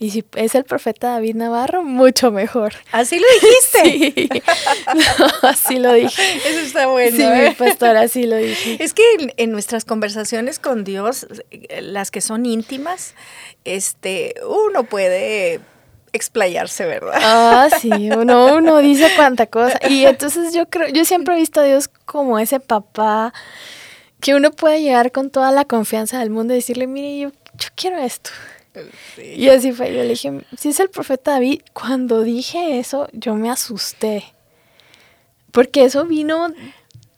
y 0.00 0.12
si 0.12 0.24
es 0.34 0.54
el 0.54 0.64
profeta 0.64 1.10
David 1.10 1.36
Navarro? 1.36 1.82
Mucho 1.82 2.32
mejor. 2.32 2.72
¿Así 2.90 3.18
lo 3.18 3.26
dijiste? 3.34 4.14
sí. 4.42 4.42
así 5.42 5.78
lo 5.78 5.92
dije. 5.92 6.22
Eso 6.48 6.60
está 6.60 6.86
bueno. 6.86 7.14
Sí, 7.14 7.22
mi 7.22 7.48
¿eh? 7.48 7.54
pastora, 7.56 8.00
así 8.00 8.24
lo 8.24 8.36
dije. 8.36 8.82
Es 8.82 8.94
que 8.94 9.02
en, 9.36 9.52
nuestras 9.52 9.84
conversaciones 9.84 10.58
con 10.58 10.84
Dios, 10.84 11.26
las 11.82 12.10
que 12.10 12.22
son 12.22 12.46
íntimas, 12.46 13.14
este, 13.66 14.36
uno 14.42 14.84
puede 14.84 15.60
explayarse, 16.14 16.86
¿verdad? 16.86 17.20
Ah, 17.22 17.68
sí, 17.78 17.90
uno, 18.10 18.54
uno 18.56 18.78
dice 18.78 19.10
cuánta 19.16 19.48
cosa. 19.48 19.78
Y 19.86 20.04
entonces 20.06 20.54
yo 20.54 20.64
creo, 20.70 20.88
yo 20.88 21.04
siempre 21.04 21.34
he 21.34 21.38
visto 21.38 21.60
a 21.60 21.64
Dios 21.64 21.88
como 22.06 22.38
ese 22.38 22.58
papá 22.58 23.34
que 24.22 24.34
uno 24.34 24.50
puede 24.50 24.80
llegar 24.80 25.12
con 25.12 25.28
toda 25.28 25.52
la 25.52 25.66
confianza 25.66 26.20
del 26.20 26.30
mundo 26.30 26.54
y 26.54 26.56
decirle, 26.56 26.86
mire, 26.86 27.18
yo, 27.18 27.32
yo 27.58 27.68
quiero 27.76 27.98
esto. 27.98 28.30
Y 29.18 29.48
así 29.48 29.72
fue, 29.72 29.92
yo 29.92 30.02
le 30.02 30.08
dije, 30.08 30.40
si 30.56 30.68
es 30.68 30.80
el 30.80 30.90
profeta 30.90 31.32
David, 31.32 31.62
cuando 31.72 32.22
dije 32.22 32.78
eso, 32.78 33.08
yo 33.12 33.34
me 33.34 33.50
asusté. 33.50 34.24
Porque 35.52 35.84
eso 35.84 36.04
vino 36.04 36.52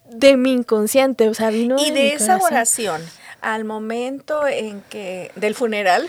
de 0.07 0.37
mi 0.37 0.53
inconsciente, 0.53 1.29
o 1.29 1.35
sea, 1.35 1.51
vino 1.51 1.77
y 1.79 1.91
de, 1.91 2.15
esa 2.15 2.39
oración 2.39 3.03
al 3.41 3.65
momento 3.65 4.47
en 4.47 4.81
que 4.83 5.31
del 5.37 5.55
funeral. 5.55 6.09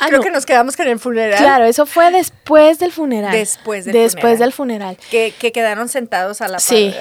Ah, 0.00 0.06
Creo 0.08 0.20
que 0.20 0.30
nos 0.30 0.46
quedamos 0.46 0.76
con 0.76 0.86
el 0.86 1.00
funeral. 1.00 1.38
Claro, 1.38 1.64
eso 1.64 1.84
fue 1.84 2.12
después 2.12 2.78
del 2.78 2.92
funeral. 2.92 3.32
Después 3.32 3.84
del 3.84 3.94
después 3.94 4.22
funeral. 4.22 4.38
del 4.38 4.52
funeral. 4.52 4.98
Que, 5.10 5.34
que, 5.36 5.50
quedaron 5.50 5.88
sentados 5.88 6.40
a 6.40 6.46
la 6.46 6.60
Sí, 6.60 6.94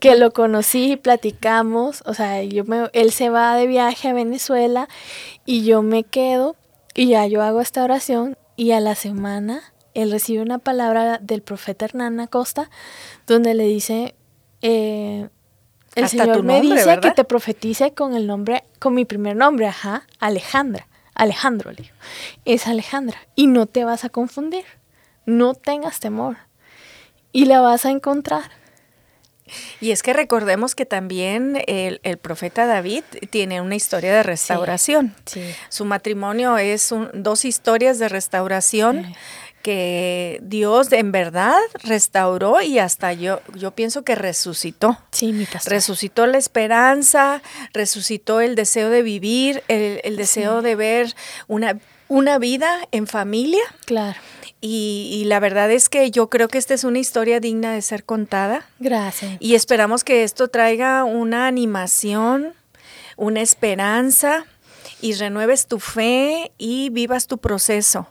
que 0.00 0.14
lo 0.14 0.32
conocí 0.32 0.92
y 0.92 0.96
platicamos. 0.96 2.04
O 2.06 2.14
sea, 2.14 2.44
yo 2.44 2.64
me, 2.64 2.88
él 2.92 3.10
se 3.10 3.30
va 3.30 3.56
de 3.56 3.66
viaje 3.66 4.08
a 4.08 4.12
Venezuela 4.12 4.88
y 5.44 5.64
yo 5.64 5.82
me 5.82 6.04
quedo 6.04 6.54
y 6.96 7.08
ya 7.08 7.26
yo 7.26 7.42
hago 7.42 7.60
esta 7.60 7.84
oración 7.84 8.36
y 8.56 8.72
a 8.72 8.80
la 8.80 8.94
semana 8.94 9.62
él 9.94 10.10
recibe 10.10 10.42
una 10.42 10.58
palabra 10.58 11.18
del 11.18 11.42
profeta 11.42 11.84
Hernán 11.84 12.18
Acosta 12.20 12.70
donde 13.26 13.54
le 13.54 13.64
dice, 13.64 14.14
eh, 14.62 15.28
el 15.94 16.04
Hasta 16.04 16.24
Señor 16.24 16.42
me 16.42 16.60
dice 16.60 16.86
¿verdad? 16.86 17.00
que 17.00 17.10
te 17.12 17.24
profetice 17.24 17.92
con 17.92 18.14
el 18.14 18.26
nombre, 18.26 18.64
con 18.78 18.94
mi 18.94 19.04
primer 19.04 19.36
nombre, 19.36 19.66
ajá, 19.66 20.06
Alejandra. 20.18 20.86
Alejandro, 21.14 21.70
le 21.70 21.84
digo. 21.84 21.94
Es 22.44 22.66
Alejandra. 22.66 23.16
Y 23.34 23.46
no 23.46 23.64
te 23.64 23.84
vas 23.84 24.04
a 24.04 24.10
confundir. 24.10 24.64
No 25.24 25.54
tengas 25.54 25.98
temor. 25.98 26.36
Y 27.32 27.46
la 27.46 27.62
vas 27.62 27.86
a 27.86 27.90
encontrar. 27.90 28.50
Y 29.80 29.90
es 29.92 30.02
que 30.02 30.12
recordemos 30.12 30.74
que 30.74 30.86
también 30.86 31.62
el, 31.66 32.00
el 32.02 32.18
profeta 32.18 32.66
David 32.66 33.04
tiene 33.30 33.60
una 33.60 33.76
historia 33.76 34.12
de 34.14 34.22
restauración. 34.22 35.14
Sí. 35.26 35.42
Su 35.68 35.84
matrimonio 35.84 36.58
es 36.58 36.90
un- 36.92 37.10
dos 37.14 37.44
historias 37.44 37.98
de 37.98 38.08
restauración 38.08 39.04
Sí. 39.06 39.14
que 39.62 40.38
Dios 40.42 40.92
en 40.92 41.10
verdad 41.12 41.58
restauró 41.82 42.60
y 42.62 42.78
hasta 42.78 43.12
yo, 43.12 43.40
yo 43.54 43.72
pienso 43.72 44.02
que 44.04 44.14
resucitó. 44.14 44.96
Sí, 45.10 45.32
mi 45.32 45.44
pastor. 45.44 45.72
Resucitó 45.72 46.26
la 46.26 46.38
esperanza, 46.38 47.42
resucitó 47.72 48.40
el 48.40 48.54
deseo 48.54 48.90
de 48.90 49.02
vivir, 49.02 49.62
el, 49.68 50.00
el 50.04 50.16
deseo 50.16 50.60
Sí. 50.60 50.64
de 50.66 50.76
ver 50.76 51.14
una, 51.48 51.78
una 52.08 52.38
vida 52.38 52.78
en 52.92 53.06
familia. 53.06 53.62
claro. 53.86 54.18
Y, 54.60 55.10
y 55.12 55.24
la 55.26 55.38
verdad 55.38 55.70
es 55.70 55.88
que 55.88 56.10
yo 56.10 56.28
creo 56.28 56.48
que 56.48 56.58
esta 56.58 56.74
es 56.74 56.82
una 56.84 56.98
historia 56.98 57.40
digna 57.40 57.72
de 57.72 57.82
ser 57.82 58.04
contada. 58.04 58.66
Gracias. 58.78 59.36
Y 59.38 59.54
esperamos 59.54 60.02
que 60.02 60.22
esto 60.24 60.48
traiga 60.48 61.04
una 61.04 61.46
animación, 61.46 62.54
una 63.16 63.42
esperanza 63.42 64.46
y 65.00 65.12
renueves 65.14 65.66
tu 65.66 65.78
fe 65.78 66.52
y 66.58 66.88
vivas 66.90 67.26
tu 67.26 67.38
proceso. 67.38 68.08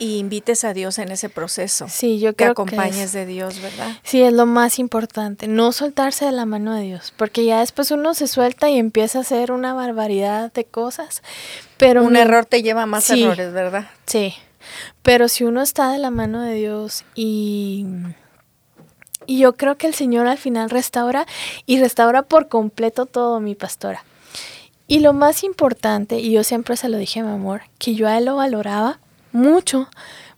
Y 0.00 0.18
invites 0.18 0.64
a 0.64 0.72
Dios 0.74 0.98
en 0.98 1.12
ese 1.12 1.28
proceso. 1.28 1.86
Sí, 1.88 2.18
yo 2.18 2.30
que 2.32 2.36
creo 2.44 2.50
acompañes 2.52 2.96
que 2.96 3.02
es, 3.04 3.12
de 3.12 3.26
Dios, 3.26 3.60
¿verdad? 3.62 3.96
Sí, 4.02 4.22
es 4.22 4.32
lo 4.32 4.44
más 4.44 4.80
importante, 4.80 5.46
no 5.46 5.70
soltarse 5.70 6.24
de 6.24 6.32
la 6.32 6.46
mano 6.46 6.74
de 6.74 6.82
Dios, 6.82 7.14
porque 7.16 7.44
ya 7.44 7.60
después 7.60 7.92
uno 7.92 8.12
se 8.14 8.26
suelta 8.26 8.68
y 8.68 8.76
empieza 8.78 9.18
a 9.18 9.20
hacer 9.20 9.52
una 9.52 9.72
barbaridad 9.72 10.52
de 10.52 10.64
cosas, 10.64 11.22
pero 11.76 12.02
Un 12.02 12.14
mi- 12.14 12.18
error 12.18 12.44
te 12.44 12.60
lleva 12.64 12.82
a 12.82 12.86
más 12.86 13.04
Sí. 13.04 13.22
errores, 13.22 13.52
¿verdad? 13.52 13.88
Sí, 14.06 14.34
pero 15.02 15.28
si 15.28 15.44
uno 15.44 15.62
está 15.62 15.90
de 15.90 15.98
la 15.98 16.10
mano 16.10 16.40
de 16.42 16.54
Dios 16.54 17.04
y, 17.14 17.86
y 19.26 19.38
yo 19.38 19.56
creo 19.56 19.76
que 19.76 19.86
el 19.86 19.94
Señor 19.94 20.26
al 20.26 20.38
final 20.38 20.70
restaura 20.70 21.26
y 21.66 21.80
restaura 21.80 22.22
por 22.22 22.48
completo 22.48 23.06
todo, 23.06 23.40
mi 23.40 23.54
pastora. 23.54 24.04
Y 24.86 25.00
lo 25.00 25.14
más 25.14 25.44
importante, 25.44 26.18
y 26.18 26.32
yo 26.32 26.44
siempre 26.44 26.76
se 26.76 26.88
lo 26.88 26.98
dije 26.98 27.22
mi 27.22 27.30
amor, 27.30 27.62
que 27.78 27.94
yo 27.94 28.06
a 28.06 28.18
él 28.18 28.26
lo 28.26 28.36
valoraba 28.36 29.00
mucho, 29.32 29.88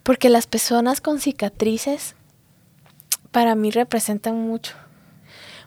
porque 0.03 0.31
las 0.31 0.47
personas 0.47 1.01
con 1.01 1.19
cicatrices 1.19 2.15
para 3.33 3.57
mí 3.57 3.73
representan 3.73 4.37
mucho, 4.37 4.75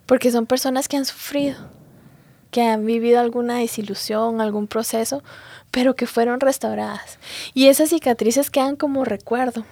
porque 0.06 0.32
son 0.32 0.46
personas 0.46 0.88
que 0.88 0.96
han 0.96 1.06
sufrido, 1.06 1.58
que 2.52 2.64
han 2.64 2.86
vivido 2.86 3.20
alguna 3.20 3.58
desilusión, 3.58 4.40
algún 4.40 4.68
proceso, 4.68 5.24
pero 5.72 5.96
que 5.96 6.08
fueron 6.08 6.40
restauradas. 6.40 7.20
Y 7.54 7.68
esas 7.68 7.90
cicatrices 7.90 8.50
quedan 8.50 8.76
como 8.76 9.06
recuerdo, 9.06 9.66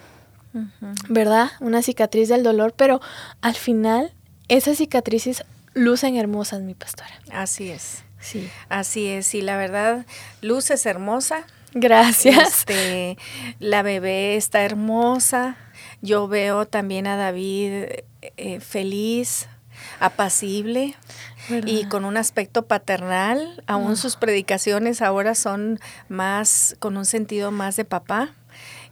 ¿verdad? 1.10 1.52
Una 1.60 1.82
cicatriz 1.82 2.30
del 2.30 2.44
dolor, 2.44 2.74
pero 2.76 3.02
al 3.42 3.56
final 3.56 4.14
esas 4.48 4.78
cicatrices 4.78 5.44
lucen 5.74 6.16
hermosas, 6.16 6.62
mi 6.62 6.74
pastora. 6.74 7.12
Así 7.32 7.70
es. 7.70 8.04
Sí. 8.20 8.50
Así 8.70 9.08
es. 9.08 9.34
Y 9.36 9.42
la 9.42 9.58
verdad, 9.58 10.06
Luz 10.42 10.72
es 10.72 10.86
hermosa. 10.86 11.46
Gracias. 11.74 12.60
Este, 12.60 13.18
la 13.60 13.84
bebé 13.84 14.36
está 14.36 14.64
hermosa. 14.64 15.58
Yo 16.02 16.28
veo 16.28 16.66
también 16.66 17.08
a 17.08 17.16
David 17.16 17.72
eh, 18.22 18.60
feliz, 18.60 19.48
apacible 20.00 20.96
¿Verdad? 21.50 21.68
y 21.68 21.86
con 21.86 22.06
un 22.06 22.18
aspecto 22.18 22.66
paternal. 22.68 23.64
Aún 23.68 23.94
Ah. 23.94 23.96
sus 23.96 24.16
predicaciones 24.16 25.02
ahora 25.02 25.36
son 25.36 25.80
más, 26.10 26.76
con 26.80 26.98
un 26.98 27.06
sentido 27.06 27.52
más 27.52 27.76
de 27.76 27.86
papá. 27.86 28.34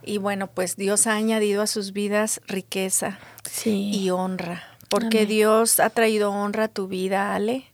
Y 0.04 0.18
bueno, 0.18 0.46
pues 0.46 0.76
Dios 0.76 1.06
ha 1.06 1.14
añadido 1.14 1.62
a 1.62 1.66
sus 1.66 1.92
vidas 1.92 2.40
riqueza 2.46 3.18
sí. 3.50 3.90
y 3.92 4.10
honra. 4.10 4.62
Porque 4.88 5.18
Amén. 5.18 5.28
Dios 5.30 5.80
ha 5.80 5.90
traído 5.90 6.30
honra 6.32 6.64
a 6.64 6.68
tu 6.68 6.86
vida, 6.86 7.34
Ale. 7.34 7.64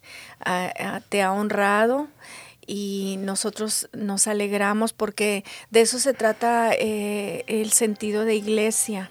A- 0.44 0.72
a- 0.96 1.00
te 1.00 1.22
ha 1.22 1.30
honrado 1.32 2.08
y 2.66 3.16
nosotros 3.20 3.88
nos 3.92 4.26
alegramos 4.28 4.92
porque 4.94 5.44
de 5.70 5.82
eso 5.82 5.98
se 5.98 6.14
trata 6.14 6.70
eh, 6.72 7.44
el 7.48 7.70
sentido 7.72 8.24
de 8.24 8.34
iglesia, 8.36 9.10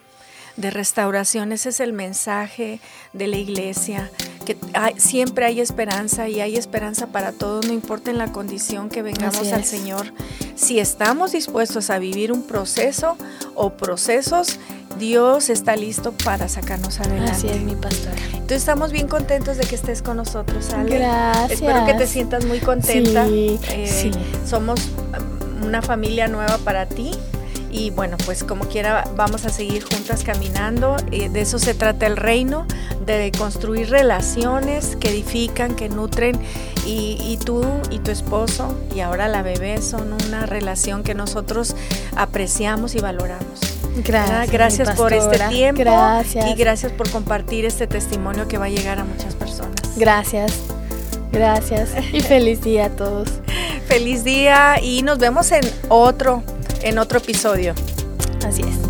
de 0.57 0.69
restauración. 0.71 1.51
Ese 1.51 1.69
es 1.69 1.79
el 1.79 1.93
mensaje 1.93 2.79
de 3.13 3.27
la 3.27 3.37
iglesia, 3.37 4.09
que 4.45 4.57
hay- 4.73 4.99
siempre 4.99 5.45
hay 5.45 5.59
esperanza 5.61 6.27
y 6.29 6.41
hay 6.41 6.55
esperanza 6.57 7.07
para 7.07 7.31
todos, 7.31 7.65
no 7.67 7.73
importa 7.73 8.11
en 8.11 8.17
la 8.17 8.31
condición 8.31 8.89
que 8.89 9.01
vengamos 9.01 9.51
al. 9.51 9.63
Señor. 9.65 10.13
Si 10.55 10.79
estamos 10.79 11.31
dispuestos 11.31 11.89
a 11.89 11.99
vivir 11.99 12.31
un 12.31 12.43
proceso 12.43 13.17
o 13.55 13.71
procesos, 13.71 14.59
Dios 14.99 15.49
está 15.49 15.75
listo 15.75 16.11
para 16.23 16.47
sacarnos 16.49 16.99
adelante. 16.99 17.31
Así 17.31 17.47
es, 17.47 17.61
mi 17.61 17.75
pastora. 17.75 18.15
Entonces 18.33 18.57
estamos 18.57 18.91
bien 18.91 19.07
contentos 19.07 19.57
de 19.57 19.63
que 19.63 19.75
estés 19.75 20.01
con 20.01 20.17
nosotros, 20.17 20.69
Ale. 20.73 20.97
Gracias. 20.99 21.51
Espero 21.61 21.85
que 21.85 21.93
te 21.93 22.05
sientas 22.05 22.45
muy 22.45 22.59
contenta. 22.59 23.25
Sí, 23.25 23.59
Eh, 23.69 23.87
sí. 23.87 24.11
Somos 24.47 24.79
una 25.63 25.81
familia 25.81 26.27
nueva 26.27 26.57
para 26.59 26.85
ti. 26.87 27.11
Y 27.71 27.89
bueno, 27.91 28.17
pues 28.25 28.43
como 28.43 28.65
quiera, 28.65 29.05
vamos 29.15 29.45
a 29.45 29.49
seguir 29.49 29.83
juntas 29.83 30.23
caminando. 30.23 30.97
Eh, 31.11 31.29
de 31.29 31.41
eso 31.41 31.59
se 31.59 31.73
trata 31.73 32.05
el 32.07 32.17
reino, 32.17 32.65
de 33.05 33.31
construir 33.37 33.89
relaciones 33.89 34.95
que 34.97 35.09
edifican, 35.09 35.75
que 35.75 35.89
nutren. 35.89 36.39
Y, 36.85 37.17
y 37.21 37.37
tú 37.37 37.63
y 37.91 37.99
tu 37.99 38.09
esposo 38.09 38.75
y 38.95 39.01
ahora 39.01 39.27
la 39.27 39.43
bebé 39.43 39.81
son 39.83 40.13
una 40.13 40.47
relación 40.47 41.03
que 41.03 41.13
nosotros 41.13 41.75
apreciamos 42.15 42.95
y 42.95 42.99
valoramos. 42.99 43.59
Gracias. 43.97 44.51
Gracias 44.51 44.91
por 44.95 45.13
este 45.13 45.39
tiempo 45.49 45.81
Gracias. 45.81 46.49
y 46.49 46.55
gracias 46.55 46.91
por 46.91 47.09
compartir 47.09 47.65
este 47.65 47.87
testimonio 47.87 48.47
que 48.47 48.57
va 48.57 48.65
a 48.65 48.69
llegar 48.69 48.99
a 48.99 49.03
muchas 49.03 49.35
personas. 49.35 49.75
Gracias. 49.95 50.53
Gracias. 51.31 51.89
Y 52.13 52.21
feliz 52.21 52.61
día 52.61 52.85
a 52.85 52.89
todos. 52.89 53.29
Feliz 53.87 54.23
día 54.23 54.79
y 54.81 55.01
nos 55.01 55.17
vemos 55.17 55.51
en 55.51 55.61
otro 55.89 56.43
en 56.83 56.97
otro 56.97 57.19
episodio. 57.19 57.73
Así 58.45 58.61
es. 58.61 58.80